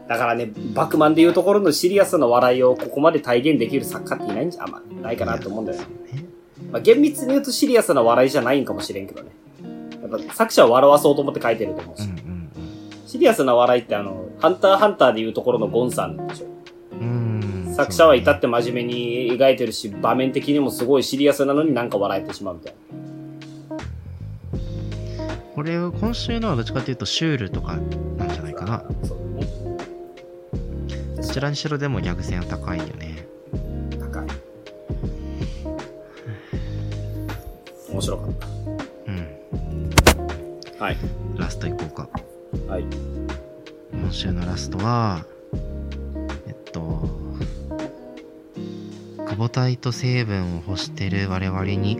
[0.07, 6.26] だからね、バクマンでいうところのシリアスな笑いをここまで体現できる作家っていないんじゃ、あんまないかなと思うんだよね。
[6.67, 9.31] ねまあ、厳密に言うとシリアスな笑いじゃないんかもしれんけどね。
[10.01, 12.03] やっぱ作者は笑わそうと思って書いてると思うし。
[12.03, 12.37] うんうん
[13.07, 16.47] シリアスな笑いってあの、ハンターハンターでいうところのゴンさんでしょ。
[16.99, 22.97] うんうん作者はいたって真面目に描いてるし、場面的にもすごいシリアスなのになんか笑えてしまうみたいな。
[25.55, 27.77] これ今週のはどっちかというとシュールとか
[28.17, 28.85] なんじゃないかなね。
[31.15, 33.16] どちらにしろでもギャグ線は高いよね
[37.97, 38.29] 面白かっ
[39.07, 39.89] うん
[40.77, 40.83] た。
[40.83, 40.97] はい。
[41.35, 42.07] ラストいこうか
[42.67, 42.85] はい。
[43.91, 45.25] 今週のラストは
[46.47, 47.09] えっと
[49.17, 51.99] 久保体と成分を欲してる我々に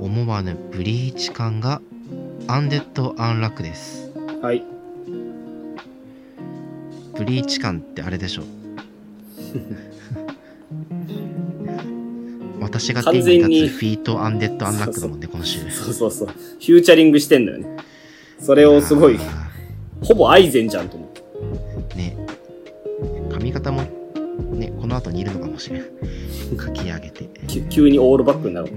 [0.00, 1.80] 思わぬブリーチ感が
[2.48, 4.10] アンデッド・アンラックです
[4.42, 4.64] はい。
[7.16, 8.42] ブリーチ感ってあれでしょ
[12.66, 14.20] 私が天に立つ feat.
[14.20, 15.60] アンデッド・アンラックだもんね今週。
[15.70, 16.28] そうそうそう。
[16.28, 17.76] フューチャリングしてんだよね。
[18.40, 19.50] それをすごい、あ
[20.02, 21.08] ほぼアイゼンじゃんと思っ
[21.96, 22.16] ね。
[23.52, 23.82] 方も
[24.54, 25.84] ねこの後にいるのかもしれん。
[26.60, 27.28] 書き上げて。
[27.46, 28.70] き急にオールバックになる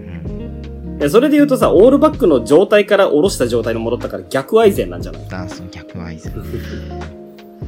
[1.01, 1.05] う。
[1.05, 1.09] ん。
[1.09, 5.27] それで言うとさ、オールバックの状態から下ろした状態に戻ったから逆アイゼンなんじゃない？
[5.27, 6.33] ダンスの逆アイゼン。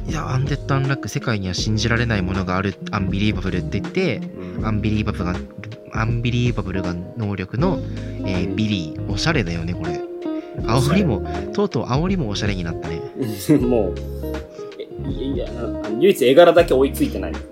[0.08, 4.16] いやアンデッド・アンラック世界には信じられないものがあるアンビリーバブルって言って
[4.58, 4.66] うん。
[4.66, 5.34] アンビリーバブルが
[5.92, 7.78] アンビリーバブルが能力の、
[8.24, 10.00] えービリーおしゃれだよねこれ。
[10.62, 11.22] 煽りも
[11.52, 13.00] とうとう煽りもおしゃれになったね。
[13.60, 13.94] もう、
[14.78, 15.46] えいや、
[15.98, 17.32] 唯一絵柄だけ追いついてない。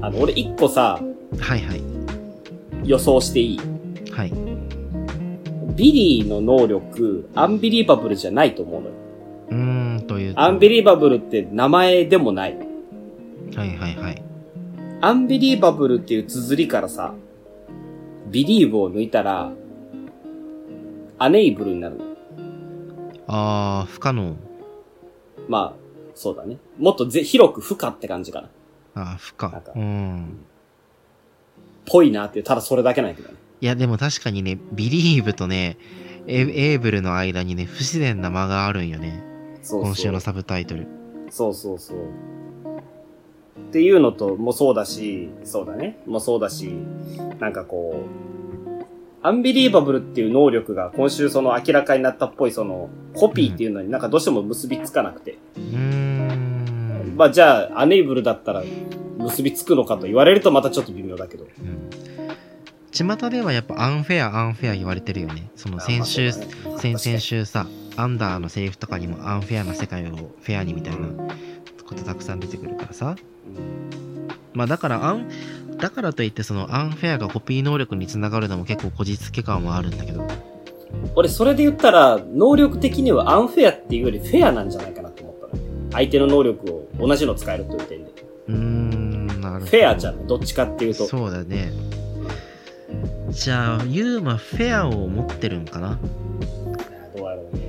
[0.00, 1.00] あの、俺一個さ、
[1.38, 1.82] はいはい。
[2.84, 3.60] 予想していい？
[4.12, 4.32] はい。
[5.76, 8.94] ビリーの能力、アンビリーバブルじゃないと思うのよ。
[10.38, 12.56] アンビリーバブルって名前でもない。
[13.56, 14.22] はいはいはい
[15.00, 17.14] アンビリーバブルっていう綴りからさ、
[18.28, 19.52] ビリーブを抜いたら、
[21.18, 22.04] アネイブルになるの。
[23.26, 24.36] あー不可能
[25.48, 25.80] まあ、
[26.14, 26.58] そうだね。
[26.78, 28.48] もっとぜ広く不可って感じかな。
[28.94, 30.38] あー不可うん
[31.84, 33.34] ぽいなっていう、ただそれだけなんやけどね。
[33.60, 35.78] いやでも確かにねビリーブとね
[36.26, 36.40] エ
[36.72, 39.22] エーブルの間にね不自然な間があるんよね
[39.66, 39.82] そうそう。
[39.82, 40.86] 今週のサブタイトル
[41.30, 41.96] そうそうそう。
[41.96, 45.98] っていうのと、もそうだし、そうだね。
[46.06, 46.72] もそうだし、
[47.40, 55.36] なんかこう、アンビリーバブルっていう能力が今週その明らかになったっぽいそのコピーっていうのになんかどうしても結びつかなくて。
[55.56, 58.62] うーんまあじゃあ、アネイブルだったら
[59.18, 61.44] 結びつくのかと言われるとまたちょっと微妙だけど。
[61.44, 61.90] うん
[62.92, 66.32] 巷ではやっぱアンフェアアンフェア言われてるよねその先週、ね
[66.78, 67.66] 先々週さ
[67.96, 71.08] アンダーのセリフとかにもアンフェアな世界をフェアにみたいな
[71.86, 73.16] ことたくさん出てくるからさ
[73.46, 75.28] うんまあだからアン
[75.78, 80.26] だからといってそのアンフェアがコピー能力につながるのも結構こじつけ感はあるんだけど
[81.14, 85.62] 俺それで言ったら、能力的にはアンフェアっていうよりフェアなんじゃないかなと思ったの。
[85.92, 88.10] 相手の能力を同じの使えるという点で。
[88.48, 90.26] うーんなるほどフェアじゃん。
[90.26, 91.06] どっちかっていうと。
[91.06, 91.72] そうだね
[93.30, 95.98] じゃあ UMAフェアを持ってるんかな？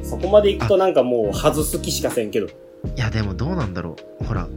[0.09, 2.47] そこまで行くとなんかもう外す気しかせんけど。
[2.47, 2.49] い
[2.95, 4.47] やでもどうなんだろうほら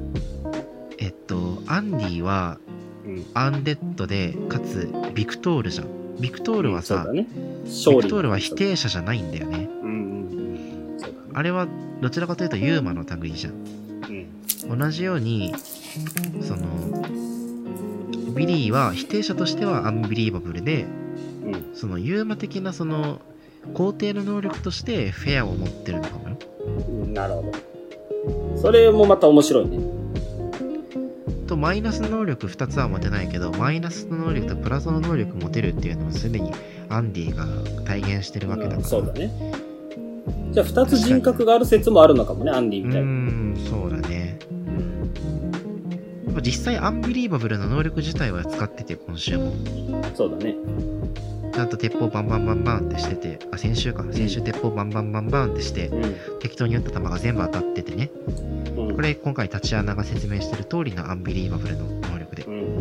[0.99, 2.59] えっとアンディは
[3.05, 3.27] うん。
[3.35, 7.27] アンデッドでかつビクトールじゃんビクトールはさ、そうだね。
[7.35, 8.03] ビ。
[8.03, 8.55] クトールは否。
[8.55, 10.95] 定者じゃないんだよねうんうんうん。
[10.99, 11.01] ね。
[11.33, 11.67] あれは
[12.03, 13.55] どちらかというと UMAの類じゃん
[14.69, 14.79] うん。
[14.79, 15.55] 同じように
[16.43, 17.05] その
[18.35, 20.85] ビリーは否定者としてはアンビリーバブルで
[21.45, 21.71] うん。
[21.75, 23.21] その UMA的なその
[23.75, 26.37] 肯定の能力としてフェアを持ってるのかも。
[27.09, 28.59] なるほど。
[28.59, 29.79] それもまた面白いね。
[31.47, 36.53] とマイナスの能力2つは持てないけどマイナスの能力とプラスの能力持てるっていうのもすでに
[36.89, 37.45] アンディが
[37.85, 39.33] 体現してるわけだから、うんそうだね。
[40.53, 43.07] じゃあ二つ人格がある説もあるのかもね、アンディうみたいな。
[43.07, 44.39] ーんそうだね
[46.43, 49.53] 実際アンビリーバブルな能力自体は使ってて今週も
[50.15, 50.57] そうだね。
[51.61, 54.03] ちゃんと鉄砲バンバンバンバンってしててあ先週か。
[54.13, 56.17] 先週鉄砲バンバンバンバンってしてうん。
[56.39, 58.11] 適当に撃った弾が全部当たっててね。
[58.79, 58.95] うん。
[58.95, 62.45] これ今回タチアナが説明してる通りのアンビリーバブルの能力で。
[62.45, 62.79] うん。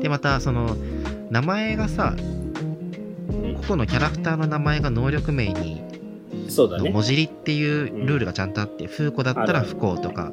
[0.00, 0.76] でまたその
[1.30, 3.56] 名前がさうん。
[3.56, 5.82] 個々のキャラクターの名前が能力名に
[6.48, 6.88] そうだね。
[6.88, 10.30] 文字りっていうルールがちゃんとあって、フーコだったら不幸とか。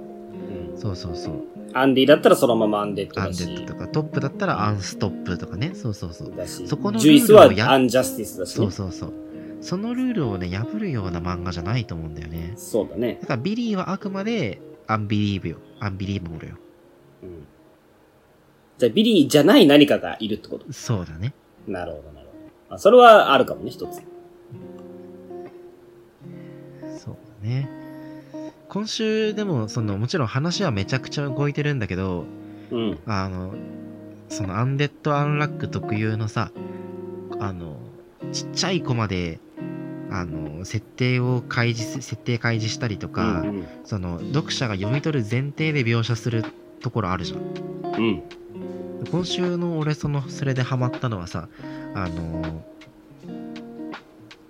[0.74, 0.80] うん。
[0.80, 3.45] そうそうそうアンディだったらそのままアンデッドアンだし。
[3.45, 5.72] デッドとかトップだったらアンストップとかね。
[5.74, 6.36] そうそうそう。
[6.36, 6.67] だし。
[6.67, 8.55] そこのジュイスルールをやはアンジャスティスだしね。
[8.55, 8.72] そう。
[8.72, 9.13] そうそう。
[9.61, 12.53] そのルールをね破るような漫画じゃないと思うんだよね。
[12.55, 13.20] そうだね。
[13.22, 15.57] だからビリーはあくまでアンビリーブよ。
[15.80, 16.55] アンビリーバブルよ
[17.24, 17.45] うん。
[18.78, 20.72] じゃあビリーじゃない何かがいるってこと？
[20.72, 21.34] そうだね。
[21.67, 22.34] なるほど、なるほ
[22.70, 22.76] ど。
[22.76, 24.01] あそれはあるかもね、一つ。
[26.97, 27.70] そうだね
[28.70, 32.26] 今週でもそのもちろん話はめちゃくちゃ動いてるんだけど
[32.72, 32.99] うん。
[33.05, 33.53] あの
[34.30, 36.51] そのアンデッド・アンラック特有のさ
[37.39, 37.78] あの
[38.32, 39.39] ちっちゃいコマで
[40.11, 46.43] あの設定を開示す設定開示したりとか、うんその読者が読み取る前提で描写する
[46.80, 48.24] ところあるじゃんうん。
[48.99, 49.07] うん。
[49.11, 51.49] 今週の俺そのそれでハマったのはさ
[51.95, 52.63] あの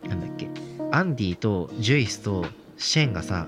[0.04, 0.50] なんだっけ
[0.92, 2.46] アンディとジュイスと
[2.78, 3.48] シェンがさ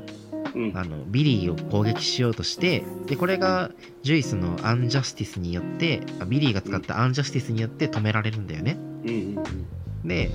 [0.56, 0.72] うん。
[0.76, 3.72] あのビリーを攻撃しようとしてでこれが
[4.04, 8.78] ジュイスのアンジャスティスによってあビリーが使ったアンジャスティスによって止められるんだよね。
[9.06, 10.30] うんうんで、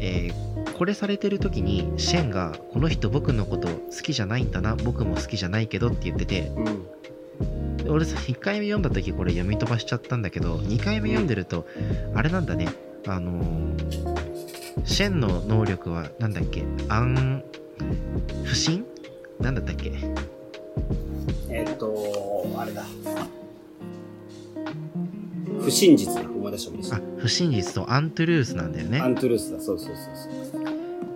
[0.00, 6.50] えーこれされてる時にシェンが「この人僕のこと好きじゃないんだな僕も好きじゃないけど」って言ってて
[7.88, 11.66] 俺さ1回目読んだ時これ読み飛ばしちゃったんだけど2回目読んでると
[12.14, 12.68] あれなんだね。
[13.06, 14.22] あのー
[14.84, 17.42] シェンの能力はなんだっけ暗
[18.44, 18.84] 不信
[19.40, 19.92] なんだったっけ？
[21.48, 22.84] えーっと、あれだ。
[25.60, 26.28] 不真実だ。
[26.28, 29.04] 思い出した思いあ不真実とアントゥルースなんだよた。
[29.04, 29.60] アねントゥルースだ。
[29.60, 29.96] そうそうそう
[30.52, 30.62] そう。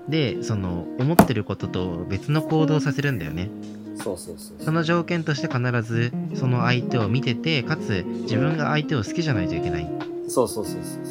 [0.09, 3.51] でその思ってることと別の行動をさせるんだよね
[3.97, 9.91] そうそうそうその条件として必ずその相手を見ててかつ自分が相手を好きじゃないといけない
[10.29, 11.11] そうそうそうそうそ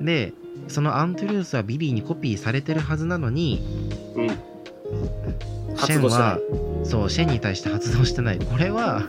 [0.00, 0.04] う。
[0.04, 0.32] で
[0.66, 3.62] その Untruth はビリーにコピーされてるはずなのに
[4.16, 4.30] うん。
[5.86, 6.10] シェン。
[6.10, 8.38] はいそうシェンに対して発動してない。
[8.38, 9.04] これは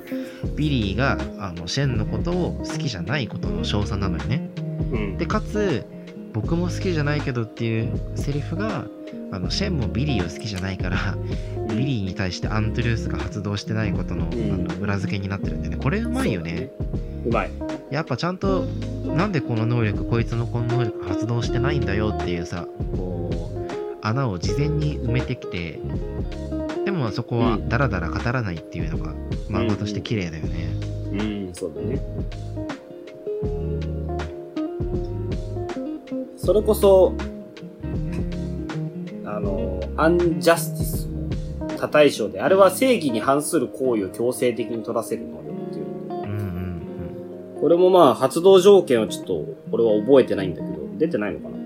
[0.55, 4.49] ビリーがあのシェンのことを好きじゃないことの証左なのよね。
[4.91, 5.17] うん。
[5.17, 5.85] でかつ
[6.33, 8.85] 僕も好きじゃないけどっていうセリフが
[9.31, 11.17] あのシェンもビリーを好きじゃないから
[11.69, 14.29] ビリーに対して Untruth が発動してないことの,、ん。
[14.29, 15.77] あの裏付けになってるんだよね。
[15.77, 16.69] これうまいよね。
[17.25, 17.29] う。
[17.29, 17.51] まい。
[17.91, 18.65] やっぱちゃんと
[19.05, 23.65] なんでこの能力こいつのこの能力発動してないんだよっていうさこう
[24.01, 25.79] 穴を事前に埋めてきて
[27.05, 27.69] でもそこはうん。
[27.69, 29.13] ダラダラ語らないっていうのが
[29.47, 30.73] 漫画として綺麗だよね、
[31.11, 31.15] う
[31.51, 32.01] ん、そうだね。
[36.35, 37.13] それこそ、
[39.23, 41.29] あの、アンジャスティスの
[41.77, 45.85] 他対象で、あれは正義に反する行為を強制的に取らせる能力っていう。
[46.09, 46.27] うん、うん
[47.55, 47.61] うん。
[47.61, 51.57] これもまあ、発動条件はちょっと、これは覚えてないんだけど、出てないのかな？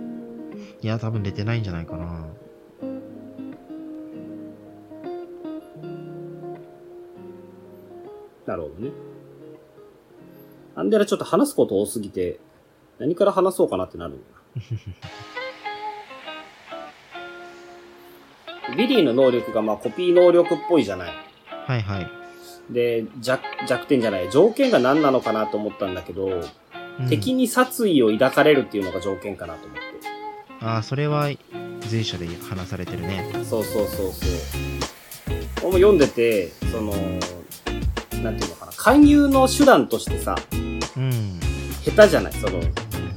[0.82, 2.26] いや多分出てないんじゃないかな
[8.50, 8.90] なるほどね。
[10.74, 12.40] アンデラちょっと話すこと多すぎて、
[12.98, 14.24] 何から話そうかなってなるんだ
[18.72, 18.76] な。
[18.76, 21.14] ビリーの能力がまあコピー能力っぽいじゃない。
[21.68, 22.10] はいはい、
[22.72, 24.32] で、弱弱点じゃない。
[24.32, 26.44] 条件が何なのかなと思ったんだけど、うん
[27.08, 29.84] 敵に殺意を抱かれるっていうのが条件かなと思って。
[30.60, 31.30] ああそれは
[31.80, 34.40] 随所で話されてるねそうそうそうそう。
[35.62, 36.94] 俺も読んでて、その、
[38.24, 38.72] なんていうのかな。
[38.74, 40.56] 勧誘の手段としてさ、う
[41.00, 41.40] ん
[41.84, 42.34] 下手じゃない？
[42.34, 42.60] その、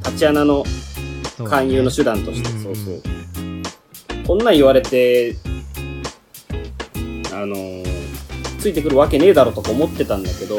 [0.04, 0.64] 立ち穴の
[1.44, 3.02] 勧誘の手段として、うんそうそう。
[4.26, 5.36] こんなん言われて、
[7.32, 7.82] あのー
[8.60, 10.56] ついてくるわけねえだろとか思ってたんだけど、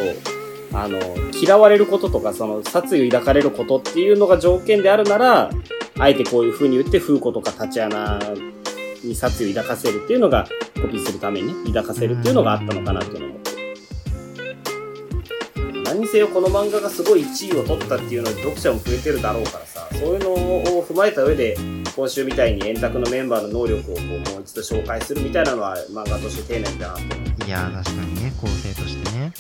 [0.74, 1.00] あの、
[1.42, 5.50] 嫌われることとか、その、殺意を抱かれることっていうのが条件であるなら、
[5.98, 8.20] あえてこういう風に言って、風子とか立ち穴
[9.06, 10.46] に殺意を抱かせるっていうのが、
[10.82, 13.33] コピーするためにね抱かせるっていうのがあったのかなっていうの
[16.14, 21.58] せよこの漫画がすごい1位を取ったっていうので読者も増えてるだろうからさ、そういうのを踏まえた上で、
[21.96, 27.48] 今週みたいに円卓のメンバーの能力をこうもう一度紹介するみたいなのは漫画として丁寧だなって。
[27.48, 29.34] いやー確かにね構成としてね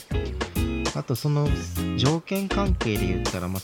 [0.96, 1.48] あとその
[1.96, 3.60] 条件関係で言ったら、ま、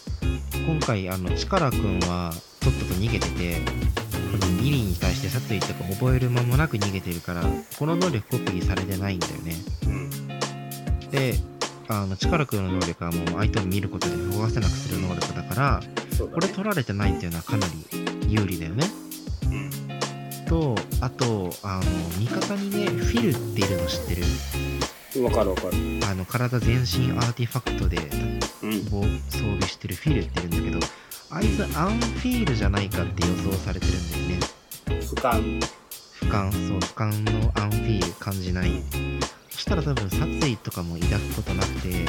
[0.68, 3.55] 今回あのチカラくんはとっとと逃げてて
[4.39, 7.41] このビリーに対して殺意とか覚える間もなく逃げてるから
[7.80, 9.55] この能力コピーされてないんだよね
[9.88, 10.10] うん。
[11.10, 11.34] で
[11.89, 15.81] あのチカラくんの能力はもう相手を見ることで動かせなくする能力だから。
[16.19, 17.73] これ取られてないっていうのはかなり
[18.27, 18.85] 有利だよね
[19.45, 19.47] う
[20.43, 20.45] ん。
[20.45, 21.83] とあとあの
[22.19, 25.23] 味方にねフィルっているの知ってる？
[25.23, 25.77] わかるわかる。
[26.11, 27.97] あの体全身アーティファクトで
[28.61, 28.85] うん。
[28.91, 30.93] 防装備してるフィルっているんだけど
[31.31, 34.39] あいつ Unfeel じゃないかって予想されてるんだよね
[35.01, 35.59] 俯瞰。
[36.19, 38.97] 俯瞰そう俯瞰の Unfeel 感じないそ
[39.60, 42.05] したら多分殺意とかも抱くことなくて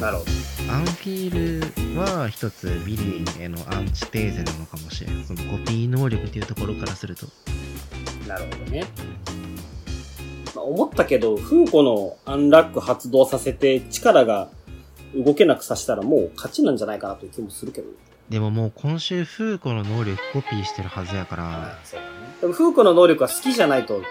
[0.00, 0.24] なるほ
[0.70, 8.28] Unfeel は一つビリーへのアンチテーゼなのかもしれんそのコピー能力っていうところからするとど。
[8.28, 8.84] なるほどね。
[10.54, 14.48] まあ、思ったけど、風子の Unluck 発動させて力が
[15.14, 17.94] 動けなくさせたらもう勝ちなんじゃないかなという気もするけどね。
[18.28, 22.00] でももう今週フーコの能力コピーしてるはずやからね。
[22.40, 24.02] でも、風子の能力は好きじゃないと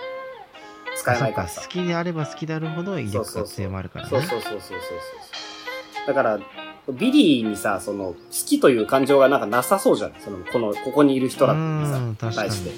[0.96, 1.62] 使えそないからさ。
[1.62, 6.08] うか好きであれば好きであるほど威力がそうそうそう強まるからねそうそうそうそうそうそう。
[6.08, 6.40] だから、
[6.92, 10.14] ビリーにさ、その、好きという感情がなんかなさそうじゃん。
[10.20, 12.72] その、この、ここにいる人らに対して。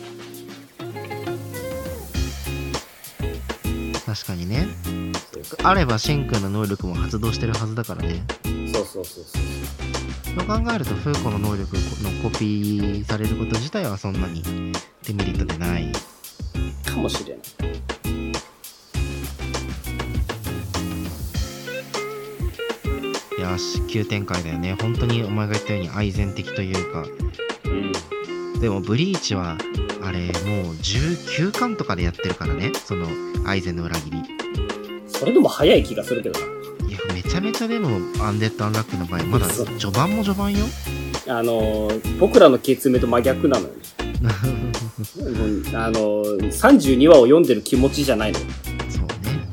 [4.06, 4.68] 確かにね
[5.34, 8.24] そうそうあればシェン君の能力も発動してるはずだからね
[8.72, 9.44] そうそうそうそう。
[10.38, 14.42] そう考えるとフーコの能力のコピーされること自体はそんなに
[15.06, 15.92] デメリットでない
[16.86, 17.65] かもしれない。
[23.56, 27.06] よし急展開だよね本当にお前が言ったように愛然的というか
[27.64, 27.70] う
[28.58, 28.60] ん。
[28.60, 29.58] でもブリーチは
[30.04, 33.08] あれもう19巻とかでやってるからねその
[33.48, 34.18] アイゼンの裏切り
[35.08, 36.46] それでも早い気がするけどな。
[36.90, 40.66] いやめちゃめちゃでもアンデッド・アンラックの場合まだ序盤も序盤よ
[41.28, 43.74] あのー、僕らのケツメと真逆なのよ
[45.74, 48.46] あのー、32話を読んでる気持ちじゃないのよ。
[48.90, 49.50] そうね。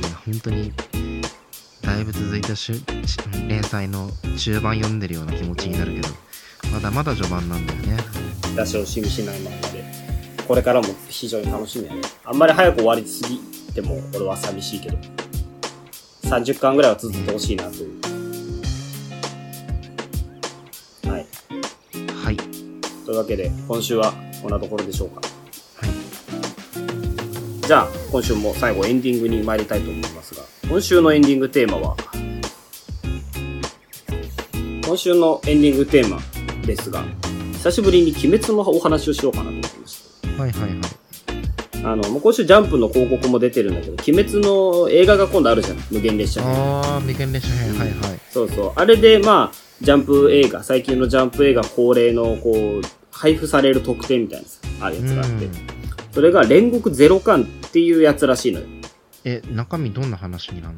[0.00, 0.72] いや、本当に、
[1.84, 2.72] だいぶ続いたし
[3.48, 6.08] 連載の中盤読んでるような気持ちになるけど、
[6.72, 7.96] まだまだ序盤なんだよね。
[8.56, 9.84] 出し惜しみしない漫画で。
[10.46, 12.00] これからも非常に楽しみやね。
[12.24, 13.38] あんまり早く終わりすぎ
[13.72, 14.98] ても俺は寂しいけど。
[16.22, 18.00] 30巻ぐらいは続いてほしいなという。
[21.10, 21.26] はい。
[22.24, 22.36] はい。
[22.36, 24.12] というわけで、今週は
[24.42, 25.20] こんなところでしょうか。
[27.64, 27.68] はい。
[27.68, 31.96] じゃあ、今週も最後エンディングに参りたいと思いますが、今週のエンディングテーマは、
[34.86, 36.20] 今週のエンディングテーマ
[36.66, 37.04] ですが、
[37.54, 40.28] 久しぶりに鬼滅のお話をしようかなと思いました。
[40.28, 40.80] はいはいはい。
[41.84, 45.78] あの、もう今週ジャンプの広告も出てるんだけど、鬼滅の映画が今度あるじゃん。
[45.90, 46.52] 無限列車編。
[46.52, 48.20] あー、未見列車編、はいはい。
[48.30, 48.72] そうそう。
[48.74, 55.73] あれで、まあ、ジャンプ映画、最近のジャンプ映画恒例の、こう、配布される特典みたいなさあるやつがあってうん。
[56.14, 58.66] それが煉獄ゼロ巻っていうやつらしいのよ。
[59.24, 60.76] え、中身どんな話になる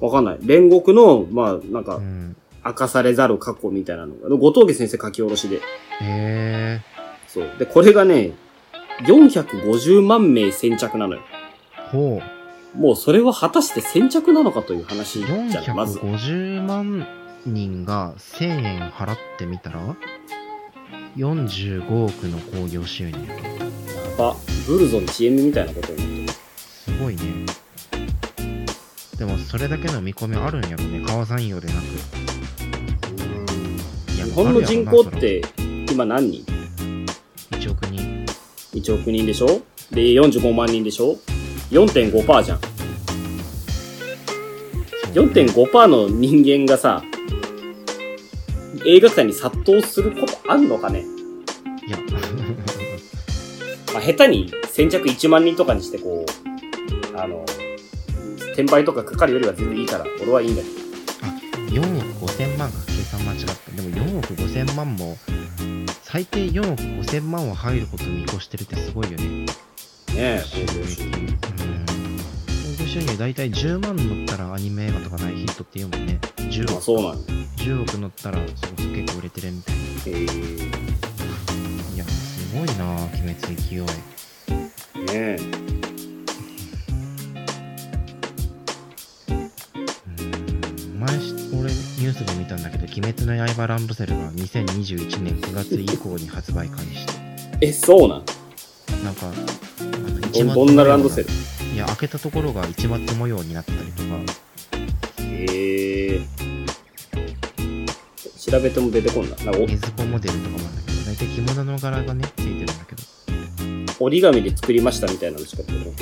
[0.00, 0.06] の？
[0.06, 0.38] わかんない。
[0.38, 2.36] 煉獄の、まあ、なんかう、ん。
[2.64, 5.60] 明かされざる過去みたいなのが、後藤家先生書き下ろしで。
[6.00, 6.80] へ
[7.28, 7.50] そう。
[7.58, 8.32] で、これがね、
[9.04, 11.20] 450万名先着なのよ。
[11.76, 11.90] ー。
[11.90, 12.20] ほ
[12.74, 12.78] う。
[12.78, 15.98] もうそれは果たして先着なのかという話じゃん、まず。
[15.98, 17.06] 450万
[17.44, 19.94] 人が1000円払ってみたら
[21.16, 23.18] ？45億の興行収入
[24.22, 24.36] やば。
[24.66, 26.38] ブルゾン CM みたいなことになってる。
[26.62, 27.22] すごいね
[29.18, 31.78] でもそれだけの見込みあるんやろね川山用でなく
[34.14, 35.42] いや日本の人口って、
[35.90, 36.44] 今何人？
[36.46, 37.06] あるやろな
[37.36, 38.24] そら1億人
[38.72, 39.46] ?1 億人でしょ？
[39.90, 41.18] で、45万人でしょ
[41.70, 42.60] ?4.5% じゃん。
[42.60, 42.66] そ
[45.20, 47.02] う4.5%の人間がさ、
[48.86, 51.04] 映画館に殺到することあんのかね？
[53.92, 57.44] まあ、下手に先着1万人とかにしてこう、あの、
[58.52, 60.82] 転売とかかかるよりは全然いいから、俺はいいんだけど。
[61.72, 61.80] 4
[62.18, 63.70] 億5000万が計算間違った。
[63.70, 65.16] でも4億5000万も
[66.02, 69.24] 最低4億5000万は入ること見越してるってすごいよね。
[69.26, 69.46] ね
[70.16, 71.36] え、収入っていううん。
[72.76, 76.18] 興行収入大体10万乗ったらアニメ映画とか大ヒットっていうもんね。
[76.36, 77.32] 10まあ億そうなんだ。
[77.56, 78.46] 10億乗ったらそう
[78.94, 79.80] 結構売れてるみたいな。
[80.06, 80.26] え。
[80.26, 81.11] ー、
[82.52, 83.86] すごいなぁ鬼滅勢いね
[85.14, 85.38] え。
[89.28, 90.22] う
[90.96, 97.06] ん前し俺ニュースで見たんだけど「鬼滅の刃ランドセル」が2021年9月以降に発売開始
[97.62, 98.24] え、そうなん？
[99.04, 101.28] なんかあのどんなランドセル？
[101.74, 104.08] いや開けたところが市松模様になってたりとか
[105.20, 106.26] えー。
[108.50, 109.36] 調べても出てこんな。
[109.36, 110.81] なんかネズコモデルとかもある
[111.24, 113.02] んだけど大体着物の柄がねついてるんだけど。
[114.00, 115.92] お折り紙で作りましたみたいなのしか出てこ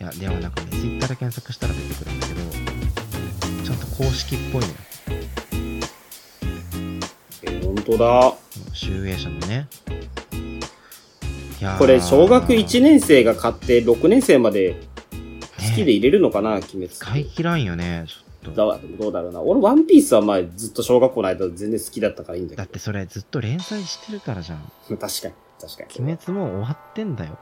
[0.00, 2.66] ないやでもなんかね Twitter で検索したら出てくるんだけど
[3.64, 4.74] ちゃんと公式っぽいのよ。
[7.42, 8.34] えー、ほんとだ。
[8.72, 9.68] 集英社のね。
[11.60, 11.78] いやー。
[11.78, 14.76] これ、小学1年生が買って6年生まで
[15.58, 16.88] 好きで入れるのかな、鬼滅。
[16.90, 18.04] 使い切らんよね。
[18.06, 19.40] ちょっとどうどうだろうな。
[19.40, 22.62] 俺、ワンピースは前ずっと小学校の間全然好きだったからいいんだけど。
[22.62, 25.28] だってそれずっと連載してるからじゃん確かに、確か
[26.00, 26.04] に。
[26.04, 27.38] 鬼滅もう終わってんだよ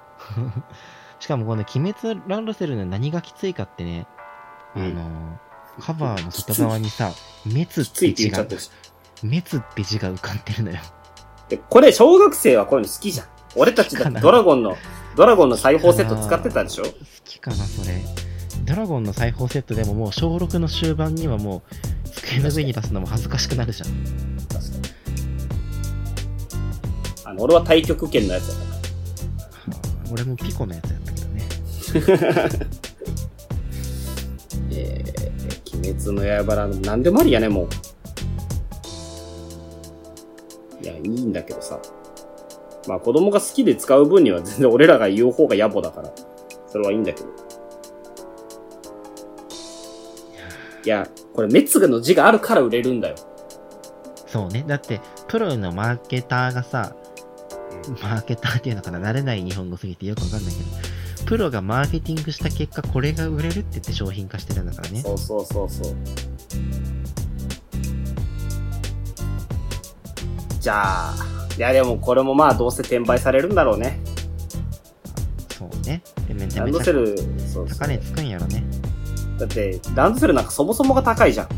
[1.20, 4.06] しかもこの鬼滅ランドセルの何がきついかってね、
[4.76, 5.40] うんあの
[5.80, 7.10] カバーの外側にさ
[7.44, 8.70] 「滅」っついてて字が言っちゃってるし。
[9.22, 10.78] 「滅」って字が浮かんでるのよ
[11.48, 13.26] で、これ、小学生はこういうの好きじゃん。
[13.56, 14.76] 俺たちだってドラゴンの、
[15.16, 16.84] ドラゴンの裁縫セット使ってたでしょ？
[16.84, 16.90] 好
[17.24, 18.02] きかなそれ
[18.64, 21.62] ドラゴンの裁縫セットでももう小6の終盤にはも
[22.06, 23.90] う机の上に出すのも恥ずかしくなるじゃん
[24.48, 24.64] 確かに。
[27.26, 28.74] あの、俺は太極拳のやつやったから。
[30.12, 31.42] 俺もピコのやつやったけどね
[34.72, 37.68] えー、鬼滅の刃なんでもありやね、もう。
[40.82, 41.78] いや、いいんだけどさ。
[42.86, 46.12] まあ子供が好きで使う分には全然俺らが言う方が野暮だから、
[46.68, 47.43] それはいいんだけど。
[50.84, 53.16] いや、これ、メツグの字があるから売れるんだよ。
[54.26, 56.96] そうねだってプロのマーケターがさ
[58.02, 58.98] マーケターっていうのかな？
[58.98, 65.94] 慣れない日本語すぎてよくわかんないけどプロがマーケティングした結果これが売れるって言って商品化してるんだからねそうそうそうそう。
[70.58, 71.14] じゃあ、
[71.56, 74.00] いやでもこれもまあどうせ転売されるんだろうね。
[75.56, 78.64] そうねでめちゃめちゃドセル、そうそう高値つくんやろね
[79.38, 81.48] だって、ランドセルなんかそもそもが高いじゃん。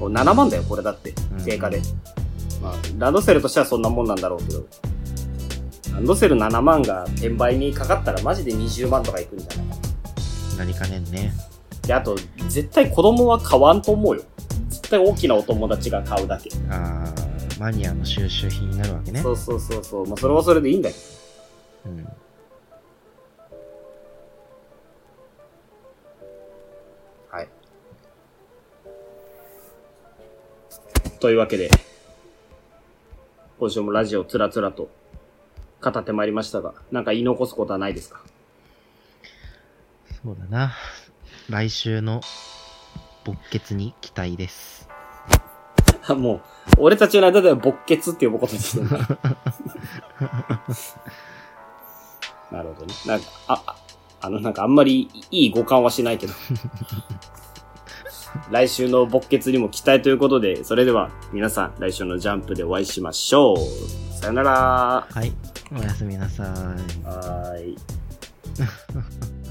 [0.00, 1.40] もう7万だよ、これだってう。
[1.40, 1.80] ん定価で。
[2.62, 4.64] まあ、ランドセルとしてはそんなもんなんだろうけど。
[5.92, 9.68] ランドセル7万が転売にかかったらマジで20万とかいくんじゃない？
[9.68, 9.76] か
[10.58, 10.58] な。
[10.58, 11.32] なりかねんね。
[11.86, 12.16] で、あと、
[12.48, 14.22] 絶対子供は買わんと思うよ。
[14.68, 16.50] 絶対大きなお友達が買うだけ。
[16.70, 19.20] あー、マニアの収集品になるわけね。
[19.22, 20.06] そうそうそうそう。
[20.06, 21.90] まあ、それはそれでいいんだけど。
[21.90, 22.08] うん。
[31.20, 31.70] というわけで、
[33.58, 34.90] 今週もラジオつらつらと
[35.82, 38.20] 語ってまいりましたが、なんか言い残すことはないですか？
[40.22, 40.72] そうだな。
[41.48, 42.20] 来週の
[43.24, 44.88] 勃血に期待です。
[46.16, 46.42] もう、
[46.78, 48.88] 俺たちの間では勃血って呼ぶことにしてる。
[52.52, 52.94] なるほどね。
[53.06, 53.76] なんか、あ、あ
[54.20, 56.32] あの、なんかあんまりいい互換はしないけど。
[58.50, 64.14] 来週の勃血にも期待ということで、それでは皆さん来週のジャンプでお会いしましょう。
[64.14, 65.06] さよなら。
[65.10, 65.32] はい。
[65.72, 66.46] おやすみなさい。
[67.04, 67.76] はーい。